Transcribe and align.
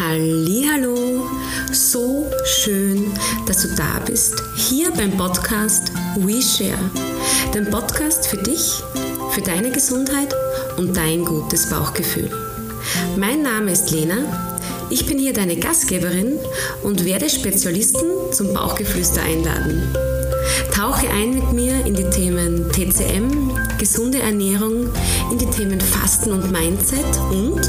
Hallo, 0.00 1.28
so 1.72 2.30
schön, 2.44 3.10
dass 3.46 3.62
du 3.62 3.74
da 3.74 3.98
bist, 4.06 4.36
hier 4.54 4.92
beim 4.92 5.10
Podcast 5.16 5.90
We 6.14 6.40
Share, 6.40 6.78
dem 7.52 7.68
Podcast 7.68 8.28
für 8.28 8.36
dich, 8.36 8.80
für 9.32 9.40
deine 9.40 9.72
Gesundheit 9.72 10.32
und 10.76 10.96
dein 10.96 11.24
gutes 11.24 11.68
Bauchgefühl. 11.68 12.30
Mein 13.16 13.42
Name 13.42 13.72
ist 13.72 13.90
Lena, 13.90 14.18
ich 14.88 15.04
bin 15.04 15.18
hier 15.18 15.32
deine 15.32 15.56
Gastgeberin 15.56 16.38
und 16.84 17.04
werde 17.04 17.28
Spezialisten 17.28 18.06
zum 18.30 18.54
Bauchgeflüster 18.54 19.22
einladen. 19.22 19.82
Tauche 20.72 21.08
ein 21.10 21.34
mit 21.34 21.52
mir 21.52 21.84
in 21.86 21.94
die 21.94 22.08
Themen 22.10 22.70
TCM, 22.70 23.50
gesunde 23.78 24.20
Ernährung, 24.20 24.88
in 25.30 25.38
die 25.38 25.46
Themen 25.46 25.80
Fasten 25.80 26.32
und 26.32 26.50
Mindset 26.52 27.04
und 27.30 27.60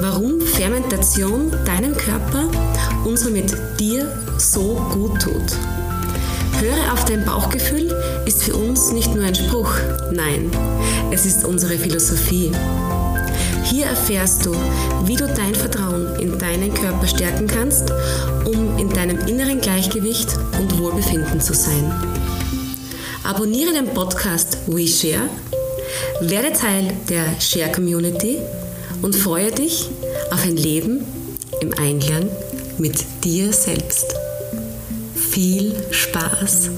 warum 0.00 0.40
Fermentation 0.40 1.50
deinem 1.64 1.96
Körper 1.96 2.48
und 3.04 3.18
somit 3.18 3.56
dir 3.78 4.12
so 4.38 4.80
gut 4.92 5.20
tut. 5.20 5.56
Höre 6.60 6.92
auf 6.92 7.04
dein 7.04 7.24
Bauchgefühl 7.24 7.94
ist 8.24 8.42
für 8.42 8.54
uns 8.54 8.92
nicht 8.92 9.14
nur 9.14 9.24
ein 9.24 9.34
Spruch, 9.34 9.74
nein, 10.10 10.50
es 11.10 11.26
ist 11.26 11.44
unsere 11.44 11.76
Philosophie. 11.78 12.50
Hier 13.70 13.86
erfährst 13.86 14.46
du, 14.46 14.54
wie 15.06 15.16
du 15.16 15.26
dein 15.26 15.54
Vertrauen 15.54 16.14
in 16.20 16.38
deinen 16.38 16.72
Körper 16.72 17.08
stärken 17.08 17.48
kannst, 17.48 17.92
um 18.44 18.78
in 18.78 18.88
deinem 18.90 19.18
inneren 19.26 19.60
Gleichgewicht 19.60 20.28
und 20.60 20.78
Wohlbefinden 20.78 21.40
zu 21.40 21.52
sein. 21.52 21.92
Abonniere 23.24 23.72
den 23.72 23.92
Podcast 23.92 24.58
WeShare, 24.68 25.28
werde 26.20 26.52
Teil 26.52 26.92
der 27.08 27.24
Share 27.40 27.72
Community 27.72 28.38
und 29.02 29.16
freue 29.16 29.50
dich 29.50 29.88
auf 30.30 30.44
ein 30.44 30.56
Leben 30.56 31.04
im 31.60 31.72
Einklang 31.76 32.28
mit 32.78 33.04
dir 33.24 33.52
selbst. 33.52 34.14
Viel 35.16 35.74
Spaß! 35.90 36.70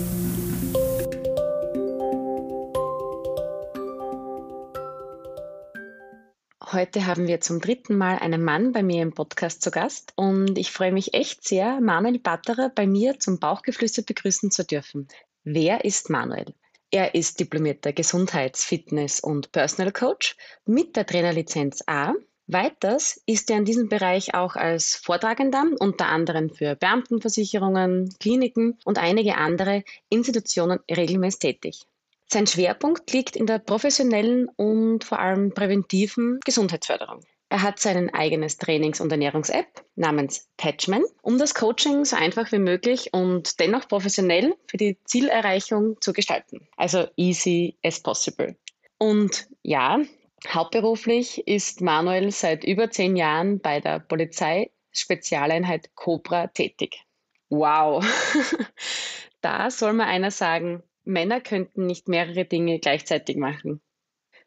Heute 6.70 7.06
haben 7.06 7.27
wir 7.27 7.41
zum 7.41 7.62
dritten 7.62 7.97
Mal 7.97 8.19
einen 8.19 8.44
Mann 8.44 8.72
bei 8.72 8.83
mir 8.83 9.00
im 9.00 9.14
Podcast 9.14 9.62
zu 9.62 9.70
Gast 9.70 10.12
und 10.16 10.58
ich 10.58 10.70
freue 10.70 10.92
mich 10.92 11.14
echt 11.14 11.48
sehr, 11.48 11.80
Manuel 11.80 12.19
Batterer 12.19 12.69
bei 12.69 12.86
mir 12.86 13.19
zum 13.19 13.38
Bauchgeflüster 13.38 14.02
begrüßen 14.02 14.50
zu 14.50 14.66
dürfen. 14.66 15.08
Wer 15.44 15.86
ist 15.86 16.11
Manuel? 16.11 16.52
Er 16.91 17.14
ist 17.14 17.41
diplomierter 17.41 17.94
Gesundheits-, 17.94 18.64
Fitness- 18.64 19.20
und 19.20 19.50
Personal 19.50 19.92
Coach 19.92 20.36
mit 20.66 20.94
der 20.94 21.06
Trainerlizenz 21.06 21.83
A. 21.86 22.12
Weiters 22.48 23.19
ist 23.24 23.48
er 23.48 23.56
in 23.56 23.64
diesem 23.64 23.89
Bereich 23.89 24.34
auch 24.34 24.55
als 24.55 24.94
Vortragender 24.94 25.64
unter 25.80 26.08
anderem 26.08 26.50
für 26.50 26.77
Beamtenversicherungen, 26.77 28.14
Kliniken 28.20 28.78
und 28.84 28.98
einige 28.98 29.39
andere 29.39 29.84
Institutionen 30.11 30.80
regelmäßig 30.91 31.39
tätig. 31.39 31.86
Sein 32.31 32.47
Schwerpunkt 32.47 33.11
liegt 33.12 33.37
in 33.37 33.47
der 33.47 33.59
professionellen 33.59 34.51
und 34.57 35.03
vor 35.03 35.19
allem 35.19 35.55
präventiven 35.55 36.41
Gesundheitsförderung. 36.45 37.23
Er 37.48 37.62
hat 37.62 37.79
sein 37.79 38.12
eigenes 38.12 38.59
Trainings- 38.59 39.01
und 39.01 39.11
Ernährungs-App 39.11 39.83
namens 39.97 40.51
Patchman, 40.59 41.05
um 41.23 41.39
das 41.39 41.55
Coaching 41.55 42.05
so 42.05 42.17
einfach 42.17 42.53
wie 42.53 42.59
möglich 42.59 43.15
und 43.15 43.59
dennoch 43.59 43.89
professionell 43.89 44.55
für 44.67 44.77
die 44.77 44.98
Zielerreichung 45.05 45.98
zu 46.03 46.12
gestalten. 46.12 46.69
Also 46.77 47.07
easy 47.17 47.79
as 47.83 48.03
possible. 48.03 48.55
Und 48.98 49.48
ja, 49.63 50.01
hauptberuflich 50.47 51.48
ist 51.48 51.81
Manuel 51.81 52.31
seit 52.31 52.65
über 52.65 52.91
zehn 52.91 53.17
Jahren 53.17 53.61
bei 53.61 53.81
der 53.81 54.01
Polizei 54.01 54.70
Spezialeinheit 54.92 55.95
Cobra 55.95 56.48
tätig. 56.48 57.03
Wow! 57.48 58.05
da 59.41 59.70
soll 59.70 59.95
mal 59.95 60.07
einer 60.07 60.31
sagen, 60.31 60.83
Männer 61.08 61.41
könnten 61.41 61.86
nicht 61.86 62.08
mehrere 62.08 62.45
Dinge 62.45 62.79
gleichzeitig 62.79 63.36
machen. 63.36 63.80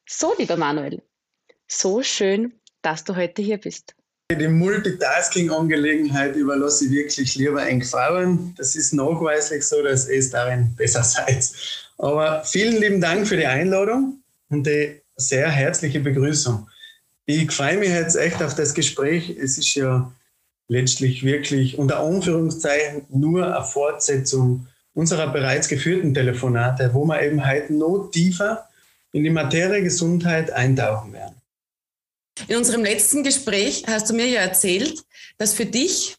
So, 0.07 0.33
lieber 0.37 0.57
Manuel, 0.57 1.01
so 1.67 2.03
schön, 2.03 2.53
dass 2.81 3.03
du 3.03 3.15
heute 3.15 3.41
hier 3.41 3.57
bist. 3.57 3.95
Die 4.31 4.47
Multitasking-Angelegenheit 4.47 6.35
überlasse 6.35 6.85
ich 6.85 6.91
wirklich 6.91 7.35
lieber 7.35 7.65
eng 7.65 7.83
Frauen. 7.83 8.55
Das 8.57 8.75
ist 8.75 8.93
nachweislich 8.93 9.63
so, 9.63 9.81
dass 9.83 10.07
ihr 10.07 10.29
darin 10.29 10.73
besser 10.75 11.03
seid. 11.03 11.51
Aber 11.97 12.43
vielen 12.45 12.77
lieben 12.79 13.01
Dank 13.01 13.27
für 13.27 13.37
die 13.37 13.45
Einladung 13.47 14.21
und 14.49 14.65
die 14.65 15.01
sehr 15.17 15.49
herzliche 15.49 15.99
Begrüßung. 15.99 16.69
Ich 17.25 17.51
freue 17.51 17.77
mich 17.77 17.89
jetzt 17.89 18.15
echt 18.15 18.41
auf 18.41 18.55
das 18.55 18.73
Gespräch. 18.73 19.29
Es 19.29 19.57
ist 19.57 19.75
ja 19.75 20.11
letztlich 20.67 21.23
wirklich 21.23 21.77
unter 21.77 21.99
Anführungszeichen 21.99 23.05
nur 23.09 23.53
eine 23.53 23.65
Fortsetzung 23.65 24.67
unserer 24.93 25.31
bereits 25.31 25.67
geführten 25.67 26.13
Telefonate, 26.13 26.93
wo 26.93 27.05
wir 27.05 27.21
eben 27.21 27.45
heute 27.45 27.73
noch 27.73 28.09
tiefer 28.11 28.67
in 29.11 29.23
die 29.23 29.29
Materie 29.29 29.83
Gesundheit 29.83 30.51
eintauchen 30.51 31.13
werden. 31.13 31.35
In 32.47 32.57
unserem 32.57 32.83
letzten 32.83 33.23
Gespräch 33.23 33.85
hast 33.87 34.09
du 34.09 34.13
mir 34.13 34.27
ja 34.27 34.41
erzählt, 34.41 35.03
dass 35.37 35.53
für 35.53 35.65
dich, 35.65 36.15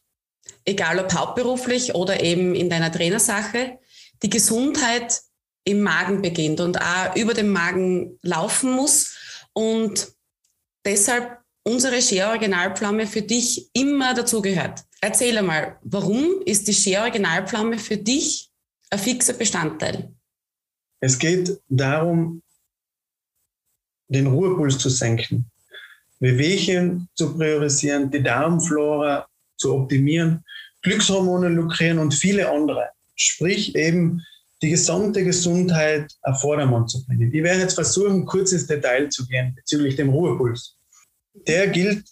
egal 0.65 0.99
ob 0.99 1.13
hauptberuflich 1.13 1.95
oder 1.95 2.23
eben 2.23 2.55
in 2.55 2.71
deiner 2.71 2.93
Trainersache, 2.93 3.79
die 4.23 4.31
Gesundheit 4.31 5.21
im 5.65 5.81
Magen 5.81 6.23
beginnt 6.23 6.61
und 6.61 6.81
auch 6.81 7.17
über 7.17 7.35
den 7.35 7.49
Magen 7.51 8.19
laufen 8.23 8.73
muss 8.73 9.17
und 9.53 10.13
deshalb 10.85 11.39
unsere 11.65 12.03
Share 12.03 12.31
Originalpflaume 12.31 13.07
für 13.07 13.23
dich 13.23 13.71
immer 13.73 14.15
dazugehört. 14.15 14.85
Erzähl 15.01 15.39
einmal, 15.39 15.79
warum 15.83 16.43
ist 16.45 16.69
die 16.69 16.75
Share 16.75 17.03
Originalpflaume 17.03 17.79
für 17.79 17.97
dich 17.97 18.52
ein 18.93 18.99
fixer 18.99 19.33
Bestandteil? 19.33 20.13
Es 21.01 21.19
geht 21.19 21.59
darum, 21.69 22.43
den 24.09 24.27
Ruhepuls 24.27 24.79
zu 24.79 24.91
senken, 24.91 25.51
Wehwehchen 26.21 27.09
zu 27.15 27.35
priorisieren, 27.37 28.11
die 28.11 28.23
Darmflora 28.23 29.27
zu 29.57 29.75
optimieren, 29.75 30.45
Glückshormone 30.83 31.49
lukrieren 31.49 31.99
und 31.99 32.15
viele 32.15 32.51
andere. 32.51 32.91
Sprich 33.17 33.75
eben 33.75 34.23
die 34.61 34.71
gesamte 34.71 35.25
Gesundheit 35.25 36.13
auf 36.23 36.41
Vordermann 36.41 36.87
zu 36.87 37.05
bringen. 37.05 37.33
Ich 37.33 37.43
werde 37.43 37.63
jetzt 37.63 37.75
versuchen, 37.75 38.27
kurz 38.27 38.53
ins 38.53 38.67
Detail 38.67 39.09
zu 39.09 39.27
gehen 39.27 39.55
bezüglich 39.55 39.97
dem 39.97 40.11
Ruhepuls. 40.11 40.77
Der 41.47 41.69
gilt 41.69 42.05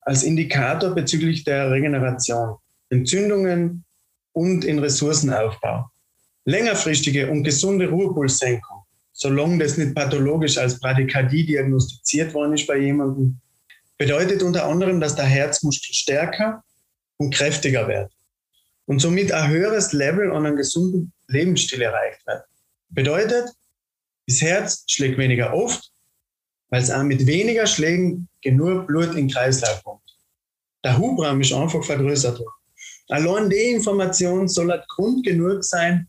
als 0.00 0.22
Indikator 0.24 0.94
bezüglich 0.94 1.44
der 1.44 1.70
Regeneration, 1.70 2.56
Entzündungen 2.88 3.84
und 4.32 4.64
in 4.64 4.78
Ressourcenaufbau 4.78 5.91
längerfristige 6.44 7.30
und 7.30 7.44
gesunde 7.44 7.88
Ruhepulssenkung, 7.88 8.82
solange 9.12 9.58
das 9.58 9.76
nicht 9.76 9.94
pathologisch 9.94 10.58
als 10.58 10.80
Bradykardie 10.80 11.46
diagnostiziert 11.46 12.34
worden 12.34 12.54
ist 12.54 12.66
bei 12.66 12.78
jemandem, 12.78 13.38
bedeutet 13.98 14.42
unter 14.42 14.66
anderem, 14.66 15.00
dass 15.00 15.14
der 15.14 15.26
Herzmuskel 15.26 15.94
stärker 15.94 16.62
und 17.18 17.32
kräftiger 17.32 17.86
wird 17.86 18.12
und 18.86 18.98
somit 18.98 19.32
ein 19.32 19.50
höheres 19.50 19.92
Level 19.92 20.32
an 20.32 20.46
einem 20.46 20.56
gesunden 20.56 21.12
Lebensstil 21.28 21.82
erreicht 21.82 22.26
wird. 22.26 22.44
Bedeutet, 22.88 23.48
das 24.26 24.40
Herz 24.40 24.84
schlägt 24.88 25.18
weniger 25.18 25.54
oft, 25.54 25.92
weil 26.70 26.82
es 26.82 26.90
auch 26.90 27.02
mit 27.02 27.26
weniger 27.26 27.66
Schlägen 27.66 28.28
genug 28.42 28.86
Blut 28.86 29.10
in 29.10 29.28
den 29.28 29.30
Kreislauf 29.30 29.82
kommt. 29.84 30.02
Der 30.84 30.98
Hubraum 30.98 31.40
ist 31.40 31.52
einfach 31.52 31.84
vergrößert 31.84 32.38
worden. 32.38 32.62
Allein 33.08 33.50
die 33.50 33.70
Information 33.72 34.48
soll 34.48 34.70
halt 34.70 34.88
Grund 34.88 35.24
genug 35.24 35.62
sein, 35.64 36.08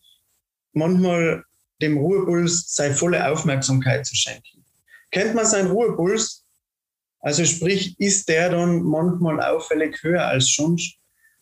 manchmal 0.74 1.44
dem 1.82 1.98
Ruhepuls 1.98 2.74
seine 2.74 2.96
volle 2.96 3.30
Aufmerksamkeit 3.30 4.06
zu 4.06 4.16
schenken. 4.16 4.64
Kennt 5.12 5.36
man 5.36 5.46
seinen 5.46 5.72
Ruhepuls? 5.72 6.44
Also 7.20 7.46
sprich, 7.46 8.00
ist 8.00 8.28
der 8.28 8.50
dann 8.50 8.84
manchmal 8.84 9.42
auffällig 9.42 10.02
höher 10.02 10.26
als 10.26 10.54
sonst? 10.56 10.98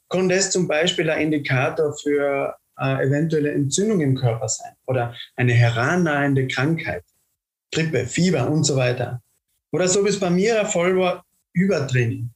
Kann 0.09 0.29
das 0.29 0.51
zum 0.51 0.67
Beispiel 0.67 1.09
ein 1.09 1.21
Indikator 1.21 1.95
für 1.97 2.55
eine 2.75 3.03
eventuelle 3.03 3.51
Entzündung 3.51 4.01
im 4.01 4.15
Körper 4.15 4.47
sein 4.47 4.73
oder 4.85 5.15
eine 5.35 5.53
herannahende 5.53 6.47
Krankheit, 6.47 7.03
Grippe, 7.71 8.05
Fieber 8.05 8.49
und 8.49 8.63
so 8.63 8.75
weiter? 8.75 9.21
Oder 9.71 9.87
so 9.87 10.03
wie 10.03 10.09
es 10.09 10.19
bei 10.19 10.29
mir 10.29 10.53
der 10.53 10.65
Fall 10.65 10.97
war, 10.97 11.25
Übertraining. 11.53 12.29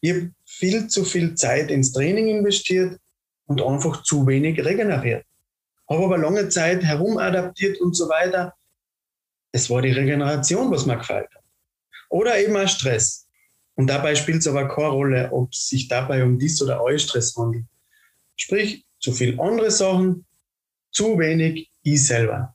Ich 0.00 0.12
habe 0.12 0.30
viel 0.44 0.86
zu 0.88 1.04
viel 1.04 1.34
Zeit 1.34 1.70
ins 1.70 1.92
Training 1.92 2.28
investiert 2.28 2.98
und 3.46 3.62
einfach 3.62 4.02
zu 4.02 4.26
wenig 4.26 4.64
regeneriert 4.64 5.24
habe 5.88 6.04
aber 6.04 6.18
lange 6.18 6.48
Zeit 6.48 6.82
herumadaptiert 6.82 7.80
und 7.80 7.96
so 7.96 8.08
weiter. 8.08 8.54
Es 9.52 9.70
war 9.70 9.82
die 9.82 9.92
Regeneration, 9.92 10.70
was 10.70 10.86
mir 10.86 10.96
gefällt 10.96 11.32
hat. 11.34 11.44
Oder 12.08 12.38
eben 12.38 12.56
auch 12.56 12.68
Stress. 12.68 13.26
Und 13.74 13.88
dabei 13.88 14.14
spielt 14.14 14.38
es 14.38 14.46
aber 14.46 14.68
keine 14.68 14.88
Rolle, 14.88 15.32
ob 15.32 15.52
es 15.52 15.68
sich 15.68 15.88
dabei 15.88 16.24
um 16.24 16.38
dies 16.38 16.60
oder 16.62 16.80
Stress 16.98 17.36
handelt. 17.36 17.64
Sprich, 18.36 18.84
zu 19.00 19.12
viel 19.12 19.38
andere 19.40 19.70
Sachen, 19.70 20.24
zu 20.90 21.18
wenig 21.18 21.70
ich 21.82 22.06
selber. 22.06 22.54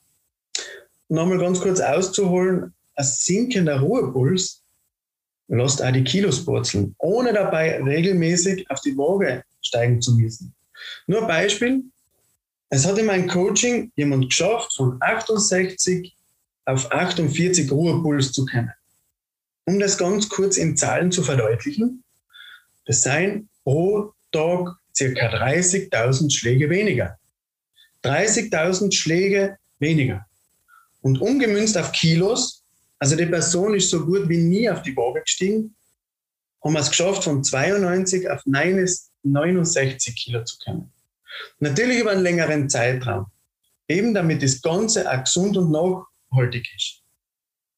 Nochmal 1.10 1.38
ganz 1.38 1.60
kurz 1.60 1.80
auszuholen, 1.80 2.74
ein 2.96 3.06
sinkender 3.06 3.80
Ruhepuls 3.80 4.64
lässt 5.48 5.84
auch 5.84 5.92
die 5.92 6.04
Kilos 6.04 6.46
purzeln, 6.46 6.96
ohne 6.98 7.34
dabei 7.34 7.82
regelmäßig 7.84 8.70
auf 8.70 8.82
die 8.82 8.98
Waage 8.98 9.44
steigen 9.62 10.02
zu 10.02 10.16
müssen. 10.16 10.56
Nur 11.08 11.28
Beispiel. 11.28 11.84
Es 12.74 12.86
hat 12.86 12.98
in 12.98 13.06
meinem 13.06 13.28
Coaching 13.28 13.92
jemand 13.98 14.30
geschafft, 14.30 14.74
von 14.78 14.98
68 15.02 16.16
auf 16.64 16.90
48 16.90 17.70
Ruhepuls 17.70 18.32
zu 18.32 18.46
kommen. 18.46 18.72
Um 19.66 19.78
das 19.78 19.98
ganz 19.98 20.30
kurz 20.30 20.56
in 20.56 20.78
Zahlen 20.78 21.12
zu 21.12 21.22
verdeutlichen, 21.22 22.02
das 22.86 23.02
seien 23.02 23.50
pro 23.66 24.14
Tag 24.32 24.78
circa 24.96 25.28
30.000 25.28 26.34
Schläge 26.34 26.70
weniger. 26.70 27.20
30.000 28.06 28.94
Schläge 28.94 29.58
weniger. 29.80 30.26
Und 31.02 31.20
umgemünzt 31.20 31.78
auf 31.78 31.92
Kilos, 31.92 32.64
also 33.00 33.18
die 33.18 33.26
Person 33.26 33.76
ist 33.76 33.90
so 33.90 34.06
gut 34.06 34.30
wie 34.30 34.38
nie 34.38 34.70
auf 34.70 34.82
die 34.82 34.96
Waage 34.96 35.22
gestiegen, 35.22 35.76
haben 36.64 36.74
wir 36.74 36.80
es 36.80 36.90
geschafft, 36.90 37.26
von 37.26 37.44
92 37.44 38.30
auf 38.30 38.46
69 38.46 40.16
Kilo 40.16 40.46
zu 40.46 40.58
kommen. 40.64 40.94
Natürlich 41.60 42.00
über 42.00 42.12
einen 42.12 42.24
längeren 42.24 42.70
Zeitraum. 42.70 43.28
Eben 43.88 44.14
damit 44.14 44.42
das 44.42 44.62
Ganze 44.62 45.10
auch 45.12 45.24
gesund 45.24 45.58
und 45.58 45.72
nachhaltig 45.72 46.68
ist. 46.76 47.02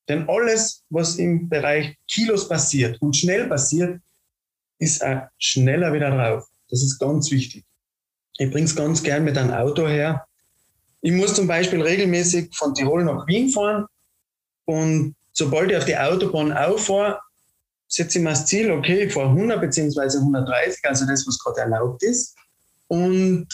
Denn 0.07 0.27
alles, 0.27 0.83
was 0.89 1.15
im 1.15 1.49
Bereich 1.49 1.95
Kilos 2.07 2.47
passiert 2.47 3.01
und 3.01 3.15
schnell 3.15 3.47
passiert, 3.47 4.01
ist 4.79 5.03
auch 5.03 5.27
schneller 5.37 5.93
wieder 5.93 6.11
drauf. 6.11 6.45
Das 6.69 6.83
ist 6.83 6.99
ganz 6.99 7.31
wichtig. 7.31 7.63
Ich 8.37 8.51
bringe 8.51 8.65
es 8.65 8.75
ganz 8.75 9.01
gern 9.01 9.23
mit 9.23 9.37
einem 9.37 9.51
Auto 9.51 9.87
her. 9.87 10.25
Ich 11.01 11.11
muss 11.11 11.35
zum 11.35 11.47
Beispiel 11.47 11.81
regelmäßig 11.81 12.55
von 12.55 12.73
Tirol 12.73 13.03
nach 13.03 13.27
Wien 13.27 13.49
fahren 13.49 13.85
und 14.65 15.15
sobald 15.33 15.71
ich 15.71 15.77
auf 15.77 15.85
die 15.85 15.97
Autobahn 15.97 16.53
auffahre, 16.53 17.19
setze 17.87 18.17
ich 18.17 18.23
mir 18.23 18.31
das 18.31 18.45
Ziel, 18.45 18.71
okay, 18.71 19.03
ich 19.03 19.13
fahre 19.13 19.29
100 19.29 19.61
bzw. 19.61 20.17
130, 20.17 20.83
also 20.85 21.05
das, 21.05 21.27
was 21.27 21.39
gerade 21.39 21.61
erlaubt 21.61 22.01
ist, 22.03 22.35
und 22.87 23.47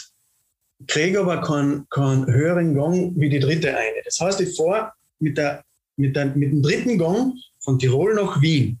kriege 0.86 1.20
aber 1.20 1.40
keinen, 1.42 1.88
keinen 1.88 2.26
höheren 2.26 2.74
Gang 2.74 3.12
wie 3.16 3.28
die 3.28 3.40
dritte 3.40 3.76
eine. 3.76 4.02
Das 4.04 4.18
heißt, 4.20 4.40
ich 4.40 4.56
fahre 4.56 4.92
mit, 5.18 5.36
der, 5.36 5.64
mit, 5.96 6.16
der, 6.16 6.26
mit 6.26 6.52
dem 6.52 6.62
dritten 6.62 6.98
Gang 6.98 7.34
von 7.60 7.78
Tirol 7.78 8.14
nach 8.14 8.40
Wien. 8.40 8.80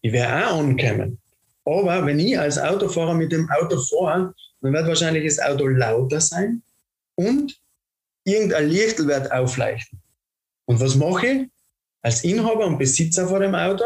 Ich 0.00 0.12
werde 0.12 0.46
auch 0.46 0.58
ankommen. 0.58 1.18
Aber 1.64 2.06
wenn 2.06 2.18
ich 2.18 2.38
als 2.38 2.58
Autofahrer 2.58 3.14
mit 3.14 3.32
dem 3.32 3.48
Auto 3.50 3.80
fahre, 3.80 4.34
dann 4.60 4.72
wird 4.72 4.86
wahrscheinlich 4.86 5.24
das 5.24 5.44
Auto 5.44 5.66
lauter 5.66 6.20
sein 6.20 6.62
und 7.16 7.58
irgendein 8.24 8.68
Lichtel 8.68 9.06
wird 9.06 9.30
aufleuchten. 9.32 10.00
Und 10.66 10.80
was 10.80 10.94
mache 10.96 11.26
ich 11.26 11.48
als 12.02 12.24
Inhaber 12.24 12.66
und 12.66 12.78
Besitzer 12.78 13.28
von 13.28 13.40
dem 13.40 13.54
Auto? 13.54 13.84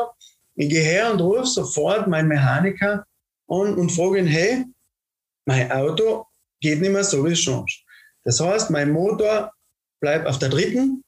Ich 0.57 0.69
gehe 0.69 0.83
her 0.83 1.13
und 1.13 1.21
rufe 1.21 1.47
sofort 1.47 2.07
meinen 2.07 2.29
Mechaniker 2.29 3.05
an 3.49 3.75
und 3.75 3.93
frage 3.93 4.19
ihn, 4.19 4.27
hey, 4.27 4.65
mein 5.45 5.71
Auto 5.73 6.27
geht 6.61 6.81
nicht 6.81 6.93
mehr 6.93 7.05
so, 7.05 7.25
wie 7.25 7.33
es 7.33 7.41
schon. 7.41 7.67
Das 8.25 8.41
heißt, 8.41 8.71
mein 8.71 8.91
Motor 8.91 9.53
bleibt 10.01 10.27
auf 10.27 10.39
der 10.39 10.49
dritten 10.49 11.03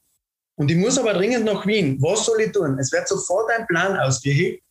und 0.55 0.71
ich 0.71 0.77
muss 0.77 0.97
aber 0.97 1.13
dringend 1.13 1.45
nach 1.45 1.65
Wien. 1.65 2.01
Was 2.01 2.25
soll 2.25 2.41
ich 2.41 2.51
tun? 2.51 2.77
Es 2.79 2.91
wird 2.91 3.07
sofort 3.07 3.49
ein 3.51 3.67
Plan 3.67 3.97
ausgehegt 3.97 4.63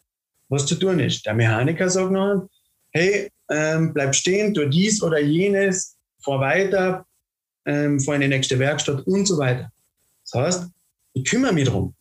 was 0.53 0.67
zu 0.67 0.75
tun 0.75 1.01
ist. 1.01 1.25
Der 1.25 1.35
Mechaniker 1.35 1.89
sagt 1.89 2.13
noch, 2.13 2.49
hey, 2.91 3.31
ähm, 3.49 3.93
bleib 3.95 4.15
stehen, 4.15 4.53
tu 4.53 4.69
dies 4.69 5.03
oder 5.03 5.19
jenes, 5.19 5.97
fahr 6.23 6.41
weiter, 6.41 7.07
ähm, 7.65 7.99
fahr 7.99 8.17
in 8.17 8.21
die 8.21 8.29
nächste 8.29 8.59
Werkstatt 8.59 9.07
und 9.07 9.27
so 9.27 9.39
weiter. 9.39 9.73
Das 10.25 10.35
heißt, 10.35 10.71
ich 11.15 11.25
kümmere 11.25 11.55
mich 11.55 11.69
drum 11.69 11.95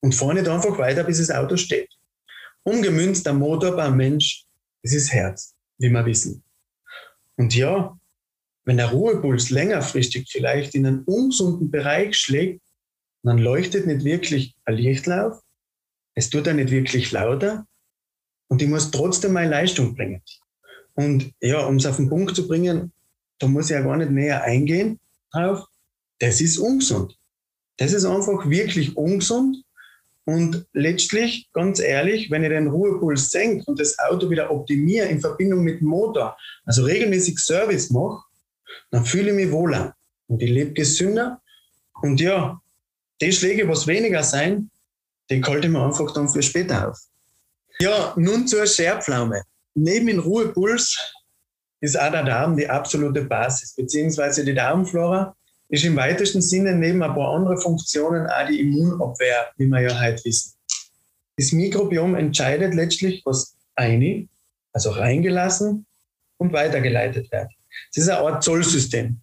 und 0.00 0.14
fahre 0.16 0.34
nicht 0.34 0.48
einfach 0.48 0.76
weiter, 0.78 1.04
bis 1.04 1.18
das 1.18 1.30
Auto 1.30 1.56
steht. 1.56 1.88
Umgemünzt 2.64 3.24
der 3.24 3.34
Motor 3.34 3.76
beim 3.76 3.96
Mensch, 3.96 4.44
das 4.82 4.92
ist 4.92 5.12
Herz, 5.12 5.54
wie 5.78 5.88
wir 5.88 6.04
wissen. 6.04 6.42
Und 7.36 7.54
ja, 7.54 7.98
wenn 8.64 8.78
der 8.78 8.90
Ruhepuls 8.90 9.50
längerfristig 9.50 10.28
vielleicht 10.30 10.74
in 10.74 10.86
einen 10.86 11.04
ungesunden 11.04 11.70
Bereich 11.70 12.16
schlägt, 12.16 12.62
dann 13.22 13.38
leuchtet 13.38 13.86
nicht 13.86 14.04
wirklich 14.04 14.54
ein 14.64 14.74
Lichtlauf, 14.74 15.40
es 16.14 16.30
tut 16.30 16.46
dann 16.46 16.56
nicht 16.56 16.70
wirklich 16.70 17.12
lauter 17.12 17.66
und 18.48 18.62
ich 18.62 18.68
muss 18.68 18.90
trotzdem 18.90 19.32
meine 19.32 19.50
Leistung 19.50 19.94
bringen. 19.94 20.22
Und 20.94 21.32
ja, 21.40 21.66
um 21.66 21.76
es 21.76 21.86
auf 21.86 21.96
den 21.96 22.08
Punkt 22.08 22.34
zu 22.34 22.48
bringen, 22.48 22.92
da 23.38 23.46
muss 23.46 23.66
ich 23.66 23.72
ja 23.72 23.82
gar 23.82 23.96
nicht 23.96 24.10
näher 24.10 24.42
eingehen 24.42 24.98
drauf. 25.30 25.66
Das 26.18 26.40
ist 26.40 26.56
ungesund. 26.56 27.18
Das 27.76 27.92
ist 27.92 28.06
einfach 28.06 28.48
wirklich 28.48 28.96
ungesund. 28.96 29.62
Und 30.26 30.66
letztlich, 30.72 31.48
ganz 31.52 31.78
ehrlich, 31.78 32.32
wenn 32.32 32.42
ich 32.42 32.50
den 32.50 32.66
Ruhepuls 32.66 33.30
senke 33.30 33.64
und 33.66 33.78
das 33.78 33.96
Auto 34.00 34.28
wieder 34.28 34.50
optimiere 34.50 35.06
in 35.06 35.20
Verbindung 35.20 35.62
mit 35.62 35.80
dem 35.80 35.86
Motor, 35.86 36.36
also 36.64 36.82
regelmäßig 36.82 37.38
Service 37.38 37.90
mache, 37.90 38.24
dann 38.90 39.06
fühle 39.06 39.30
ich 39.30 39.36
mich 39.36 39.52
wohler 39.52 39.94
und 40.26 40.42
ich 40.42 40.50
lebe 40.50 40.72
gesünder. 40.72 41.40
Und 42.02 42.20
ja, 42.20 42.60
die 43.20 43.32
Schläge, 43.32 43.68
was 43.68 43.86
weniger 43.86 44.24
sein, 44.24 44.68
die 45.30 45.42
halte 45.44 45.68
ich 45.68 45.72
mir 45.72 45.84
einfach 45.84 46.12
dann 46.12 46.28
für 46.28 46.42
später 46.42 46.88
auf. 46.88 46.98
Ja, 47.78 48.12
nun 48.16 48.48
zur 48.48 48.66
Scherpflaume. 48.66 49.42
Neben 49.74 50.08
dem 50.08 50.18
Ruhepuls 50.18 50.98
ist 51.80 51.98
auch 51.98 52.10
der 52.10 52.24
Darm 52.24 52.56
die 52.56 52.68
absolute 52.68 53.22
Basis, 53.22 53.76
beziehungsweise 53.76 54.44
die 54.44 54.54
Darmflora 54.54 55.36
ist 55.68 55.84
im 55.84 55.96
weitesten 55.96 56.40
Sinne 56.42 56.74
neben 56.74 57.02
ein 57.02 57.14
paar 57.14 57.34
anderen 57.34 57.58
Funktionen 57.58 58.26
auch 58.26 58.46
die 58.46 58.60
Immunabwehr, 58.60 59.50
wie 59.56 59.66
wir 59.66 59.80
ja 59.80 60.00
heute 60.00 60.24
wissen. 60.24 60.52
Das 61.36 61.52
Mikrobiom 61.52 62.14
entscheidet 62.14 62.74
letztlich, 62.74 63.22
was 63.24 63.56
eine, 63.74 64.28
also 64.72 64.90
reingelassen 64.90 65.86
und 66.38 66.52
weitergeleitet 66.52 67.30
wird. 67.30 67.48
Das 67.94 68.04
ist 68.04 68.08
eine 68.08 68.20
Art 68.20 68.42
Zollsystem. 68.42 69.20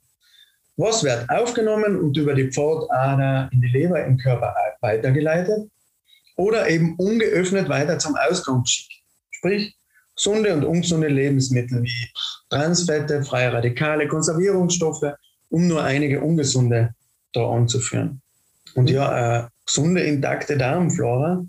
Was 0.75 1.03
wird 1.03 1.29
aufgenommen 1.29 1.99
und 1.99 2.17
über 2.17 2.33
die 2.33 2.51
Pfortader 2.51 3.49
in 3.51 3.61
die 3.61 3.67
Leber 3.67 4.03
im 4.03 4.17
Körper 4.17 4.55
weitergeleitet 4.81 5.69
oder 6.35 6.69
eben 6.69 6.95
ungeöffnet 6.97 7.69
weiter 7.69 7.99
zum 7.99 8.15
Ausgang 8.15 8.63
geschickt. 8.63 8.91
Sprich, 9.31 9.75
gesunde 10.15 10.53
und 10.53 10.63
ungesunde 10.63 11.07
Lebensmittel 11.07 11.83
wie 11.83 12.09
Transfette, 12.49 13.23
freie 13.23 13.53
Radikale, 13.53 14.07
Konservierungsstoffe, 14.07 15.13
um 15.53 15.67
nur 15.67 15.83
einige 15.83 16.19
ungesunde 16.19 16.95
da 17.31 17.47
anzuführen. 17.47 18.21
Und 18.73 18.89
ja, 18.89 19.09
eine 19.09 19.49
gesunde, 19.67 20.01
intakte 20.01 20.57
Darmflora 20.57 21.45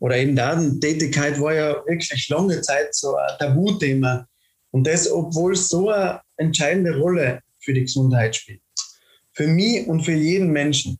oder 0.00 0.16
eben 0.16 0.34
Datentätigkeit 0.34 1.40
war 1.40 1.54
ja 1.54 1.76
wirklich 1.86 2.28
lange 2.28 2.60
Zeit 2.60 2.92
so 2.92 3.14
ein 3.14 3.38
Tabuthema. 3.38 4.26
Und 4.72 4.84
das, 4.84 5.08
obwohl 5.08 5.52
es 5.52 5.68
so 5.68 5.90
eine 5.90 6.20
entscheidende 6.38 6.98
Rolle 6.98 7.40
für 7.60 7.72
die 7.72 7.82
Gesundheit 7.82 8.34
spielt. 8.34 8.62
Für 9.32 9.46
mich 9.46 9.86
und 9.86 10.02
für 10.02 10.12
jeden 10.12 10.50
Menschen 10.50 10.98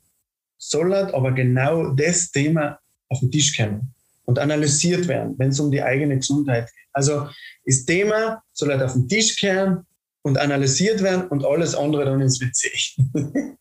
soll 0.56 0.94
aber 0.94 1.32
genau 1.32 1.90
das 1.94 2.30
Thema 2.30 2.78
auf 3.08 3.18
den 3.18 3.32
Tisch 3.32 3.56
kommen 3.56 3.92
und 4.26 4.38
analysiert 4.38 5.08
werden, 5.08 5.34
wenn 5.36 5.48
es 5.48 5.58
um 5.58 5.72
die 5.72 5.82
eigene 5.82 6.16
Gesundheit 6.16 6.66
geht. 6.66 6.86
Also 6.92 7.28
das 7.66 7.84
Thema 7.84 8.40
soll 8.52 8.68
halt 8.68 8.82
auf 8.82 8.92
den 8.92 9.08
Tisch 9.08 9.36
kehren 9.36 9.84
und 10.22 10.38
analysiert 10.38 11.02
werden 11.02 11.28
und 11.28 11.44
alles 11.44 11.74
andere 11.74 12.04
dann 12.04 12.20
ins 12.20 12.40
WC. 12.40 12.70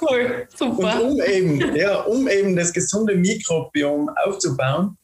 cool, 0.00 0.48
super. 0.56 1.02
Und 1.02 1.12
um 1.12 1.20
eben, 1.22 1.76
ja, 1.76 2.00
um 2.02 2.28
eben 2.28 2.56
das 2.56 2.72
gesunde 2.72 3.14
Mikrobiom 3.14 4.10
aufzubauen, 4.24 4.96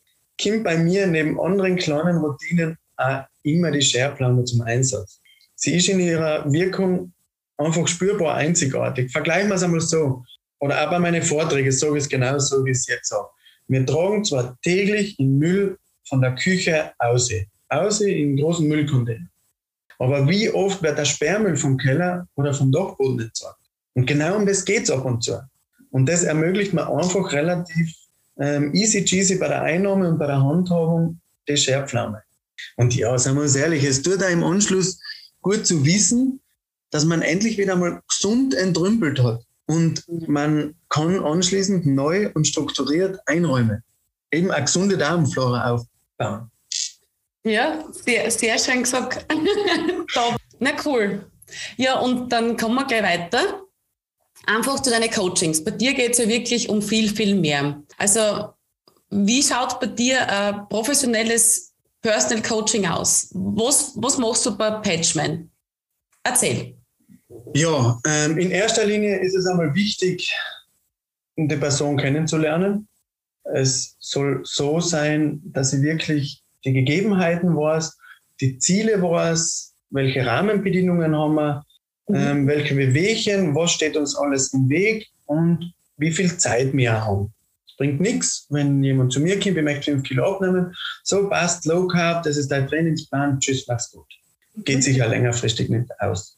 kommt 0.43 0.65
bei 0.65 0.77
mir 0.77 1.07
neben 1.07 1.41
anderen 1.41 1.77
kleinen 1.77 2.19
Routinen 2.19 2.77
auch 2.97 3.25
immer 3.43 3.71
die 3.71 3.83
Shareplanung 3.83 4.45
zum 4.47 4.63
Einsatz. 4.63 5.21
Sie 5.55 5.77
ist 5.77 5.89
in 5.89 6.01
ihrer 6.01 6.51
Wirkung 6.51 7.13
einfach 7.57 7.87
spürbar 7.89 8.35
einzigartig. 8.35 9.11
Vergleichen 9.11 9.49
wir 9.49 9.55
es 9.55 9.63
einmal 9.63 9.81
so 9.81 10.25
oder 10.61 10.85
auch 10.85 10.91
bei 10.91 10.99
meinen 10.99 11.23
Vorträgen 11.23 11.73
sage 11.73 11.99
ich 11.99 12.05
es 12.05 12.09
genauso, 12.09 12.65
wie 12.65 12.71
ich 12.71 12.79
es 12.79 12.87
jetzt 12.87 13.09
sage. 13.09 13.29
Wir 13.69 13.85
tragen 13.85 14.25
zwar 14.25 14.57
täglich 14.63 15.17
den 15.17 15.39
Müll 15.39 15.79
von 16.09 16.21
der 16.21 16.35
Küche 16.35 16.93
aus, 16.99 17.31
aus 17.69 18.01
in 18.01 18.37
großen 18.37 18.67
Müllcontainer. 18.67 19.27
Aber 19.99 20.29
wie 20.29 20.51
oft 20.51 20.83
wird 20.83 20.99
der 20.99 21.05
Sperrmüll 21.05 21.57
vom 21.57 21.77
Keller 21.79 22.27
oder 22.35 22.53
vom 22.53 22.71
Dachboden 22.71 23.21
entsorgt? 23.21 23.61
Und 23.95 24.07
genau 24.07 24.37
um 24.37 24.47
das 24.47 24.65
geht 24.65 24.85
es 24.85 24.91
ab 24.91 25.05
und 25.05 25.23
zu. 25.23 25.41
Und 25.91 26.07
das 26.07 26.23
ermöglicht 26.23 26.75
mir 26.75 26.87
einfach 26.87 27.33
relativ 27.33 27.95
ähm, 28.39 28.75
easy 28.75 29.05
cheesy 29.05 29.37
bei 29.37 29.49
der 29.49 29.63
Einnahme 29.63 30.09
und 30.09 30.19
bei 30.19 30.27
der 30.27 30.43
Handhabung 30.43 31.19
die 31.49 31.57
Scherpflaume. 31.57 32.23
Und 32.77 32.95
ja, 32.95 33.17
sagen 33.19 33.37
wir 33.37 33.43
uns 33.43 33.55
ehrlich, 33.55 33.85
es 33.85 34.03
tut 34.03 34.21
da 34.21 34.29
im 34.29 34.45
Anschluss 34.45 34.99
gut 35.41 35.67
zu 35.67 35.85
wissen, 35.85 36.41
dass 36.91 37.05
man 37.05 37.23
endlich 37.23 37.59
wieder 37.59 37.77
mal 37.77 38.03
gesund 38.09 38.55
entrümpelt 38.55 39.23
hat 39.23 39.43
und 39.67 40.05
man 40.29 40.75
kann 40.89 41.23
anschließend 41.23 41.87
neu 41.87 42.31
und 42.35 42.47
strukturiert 42.47 43.19
einräumen. 43.27 43.83
Eben 44.31 44.51
eine 44.51 44.65
gesunde 44.65 44.97
Darmflora 44.97 45.71
aufbauen. 45.71 46.51
Ja, 47.47 47.85
sehr, 47.93 48.29
sehr 48.29 48.59
schön 48.59 48.83
gesagt. 48.83 49.25
Na 50.59 50.71
cool. 50.85 51.31
Ja, 51.77 52.01
und 52.01 52.29
dann 52.33 52.57
kommen 52.57 52.75
wir 52.75 52.85
gleich 52.87 53.05
weiter. 53.05 53.63
Einfach 54.47 54.81
zu 54.81 54.91
deinen 54.91 55.09
Coachings. 55.09 55.63
Bei 55.63 55.71
dir 55.71 55.95
geht 55.95 56.13
es 56.13 56.19
ja 56.19 56.27
wirklich 56.27 56.69
um 56.69 56.83
viel, 56.83 57.09
viel 57.09 57.37
mehr. 57.37 57.81
Also 57.99 58.49
wie 59.11 59.45
schaut 59.45 59.79
bei 59.79 59.87
dir 59.87 60.29
ein 60.29 60.69
professionelles 60.69 61.73
Personal 62.03 62.43
Coaching 62.43 62.85
aus? 62.85 63.31
Was, 63.33 63.93
was 63.95 64.19
machst 64.19 64.45
du 64.45 64.57
bei 64.57 64.69
Patchman? 64.81 65.49
Erzähl. 66.25 66.77
Ja, 67.55 67.97
ähm, 68.09 68.39
in 68.39 68.51
erster 68.51 68.85
Linie 68.85 69.21
ist 69.21 69.37
es 69.37 69.47
einmal 69.47 69.73
wichtig, 69.73 70.35
die 71.37 71.57
Person 71.57 71.97
kennenzulernen. 71.97 72.89
Es 73.55 73.95
soll 74.01 74.41
so 74.43 74.81
sein, 74.81 75.41
dass 75.45 75.71
sie 75.71 75.83
wirklich 75.83 76.43
die 76.67 76.73
Gegebenheiten 76.73 77.57
weiß, 77.57 77.97
die 78.41 78.59
Ziele 78.59 79.01
weiß, 79.01 79.73
welche 79.91 80.27
Rahmenbedingungen 80.27 81.17
haben 81.17 81.35
wir, 81.37 81.65
mhm. 82.09 82.15
ähm, 82.17 82.47
welche 82.47 82.75
Bewegchen, 82.75 83.55
was 83.55 83.73
steht 83.73 83.97
uns 83.97 84.17
alles 84.17 84.53
im 84.53 84.69
Weg 84.69 85.07
und 85.27 85.73
wie 85.97 86.13
viel 86.13 86.37
Zeit 86.37 86.73
wir 86.75 87.05
haben. 87.05 87.33
Es 87.67 87.77
bringt 87.77 88.01
nichts, 88.01 88.47
wenn 88.51 88.83
jemand 88.83 89.13
zu 89.13 89.21
mir 89.21 89.39
kommt, 89.39 89.57
ich 89.57 89.63
möchte 89.63 89.93
5 89.93 90.03
Kilo 90.03 90.35
abnehmen, 90.35 90.75
so 91.05 91.29
passt, 91.29 91.65
Low 91.67 91.87
Carb, 91.87 92.25
das 92.25 92.37
ist 92.37 92.51
dein 92.51 92.67
Trainingsplan, 92.67 93.39
tschüss, 93.41 93.67
mach's 93.69 93.91
gut. 93.91 94.07
Geht 94.65 94.83
sich 94.83 94.97
ja 94.97 95.07
längerfristig 95.07 95.69
nicht 95.69 95.89
aus. 96.01 96.37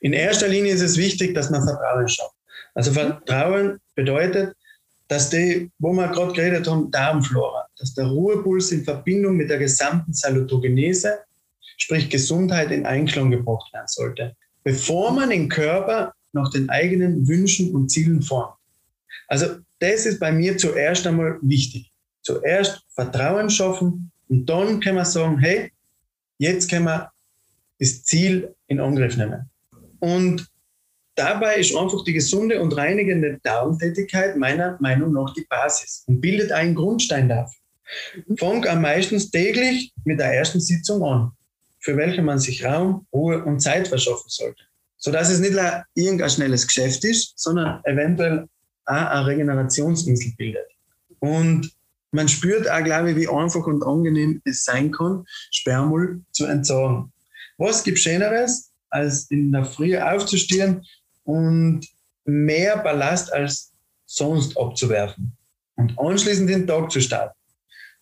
In 0.00 0.12
erster 0.12 0.48
Linie 0.48 0.72
ist 0.72 0.82
es 0.82 0.96
wichtig, 0.96 1.34
dass 1.34 1.50
man 1.50 1.62
Vertrauen 1.62 2.08
schafft. 2.08 2.34
Also 2.74 2.92
Vertrauen 2.92 3.78
bedeutet, 3.94 4.54
dass 5.08 5.30
die, 5.30 5.70
wo 5.78 5.92
wir 5.92 6.08
gerade 6.08 6.32
geredet 6.32 6.68
haben, 6.68 6.90
Darmflora, 6.90 7.57
dass 7.78 7.94
der 7.94 8.06
Ruhepuls 8.06 8.72
in 8.72 8.84
Verbindung 8.84 9.36
mit 9.36 9.50
der 9.50 9.58
gesamten 9.58 10.12
Salutogenese, 10.12 11.20
sprich 11.76 12.10
Gesundheit, 12.10 12.70
in 12.70 12.86
Einklang 12.86 13.30
gebracht 13.30 13.72
werden 13.72 13.86
sollte, 13.88 14.36
bevor 14.64 15.12
man 15.12 15.30
den 15.30 15.48
Körper 15.48 16.12
nach 16.32 16.50
den 16.50 16.68
eigenen 16.68 17.26
Wünschen 17.26 17.74
und 17.74 17.90
Zielen 17.90 18.22
formt. 18.22 18.54
Also 19.28 19.58
das 19.78 20.06
ist 20.06 20.18
bei 20.18 20.32
mir 20.32 20.56
zuerst 20.58 21.06
einmal 21.06 21.38
wichtig. 21.42 21.90
Zuerst 22.22 22.82
Vertrauen 22.94 23.48
schaffen 23.48 24.10
und 24.28 24.46
dann 24.46 24.80
kann 24.80 24.96
man 24.96 25.04
sagen, 25.04 25.38
hey, 25.38 25.72
jetzt 26.38 26.68
können 26.70 26.84
wir 26.84 27.10
das 27.78 28.02
Ziel 28.04 28.54
in 28.66 28.80
Angriff 28.80 29.16
nehmen. 29.16 29.48
Und 30.00 30.46
dabei 31.14 31.56
ist 31.56 31.74
einfach 31.76 32.04
die 32.04 32.12
gesunde 32.12 32.60
und 32.60 32.76
reinigende 32.76 33.38
Darmtätigkeit 33.42 34.36
meiner 34.36 34.76
Meinung 34.80 35.12
nach 35.12 35.32
die 35.34 35.46
Basis 35.48 36.04
und 36.06 36.20
bildet 36.20 36.52
einen 36.52 36.74
Grundstein 36.74 37.28
dafür. 37.28 37.58
Mhm. 38.26 38.36
Fang 38.36 38.66
am 38.66 38.82
meisten 38.82 39.18
täglich 39.30 39.92
mit 40.04 40.20
der 40.20 40.34
ersten 40.34 40.60
Sitzung 40.60 41.02
an, 41.02 41.32
für 41.80 41.96
welche 41.96 42.22
man 42.22 42.38
sich 42.38 42.64
Raum, 42.64 43.06
Ruhe 43.12 43.44
und 43.44 43.60
Zeit 43.60 43.88
verschaffen 43.88 44.28
sollte. 44.28 44.62
Sodass 44.96 45.30
es 45.30 45.40
nicht 45.40 45.56
irgendein 45.94 46.30
schnelles 46.30 46.66
Geschäft 46.66 47.04
ist, 47.04 47.38
sondern 47.38 47.80
eventuell 47.84 48.48
auch 48.84 48.94
eine 48.94 49.26
Regenerationsinsel 49.26 50.32
bildet. 50.36 50.66
Und 51.20 51.70
man 52.10 52.28
spürt 52.28 52.68
auch, 52.68 52.82
glaube 52.82 53.10
ich, 53.10 53.16
wie 53.16 53.28
einfach 53.28 53.66
und 53.66 53.84
angenehm 53.84 54.40
es 54.44 54.64
sein 54.64 54.90
kann, 54.90 55.24
Sperrmüll 55.50 56.22
zu 56.32 56.46
entsorgen. 56.46 57.12
Was 57.58 57.84
gibt 57.84 57.98
Schöneres, 57.98 58.72
als 58.90 59.30
in 59.30 59.52
der 59.52 59.64
Früh 59.64 59.96
aufzustehen 59.98 60.84
und 61.24 61.86
mehr 62.24 62.78
Ballast 62.78 63.32
als 63.32 63.72
sonst 64.06 64.56
abzuwerfen 64.56 65.36
und 65.76 65.98
anschließend 65.98 66.48
den 66.48 66.66
Tag 66.66 66.90
zu 66.90 67.00
starten. 67.00 67.37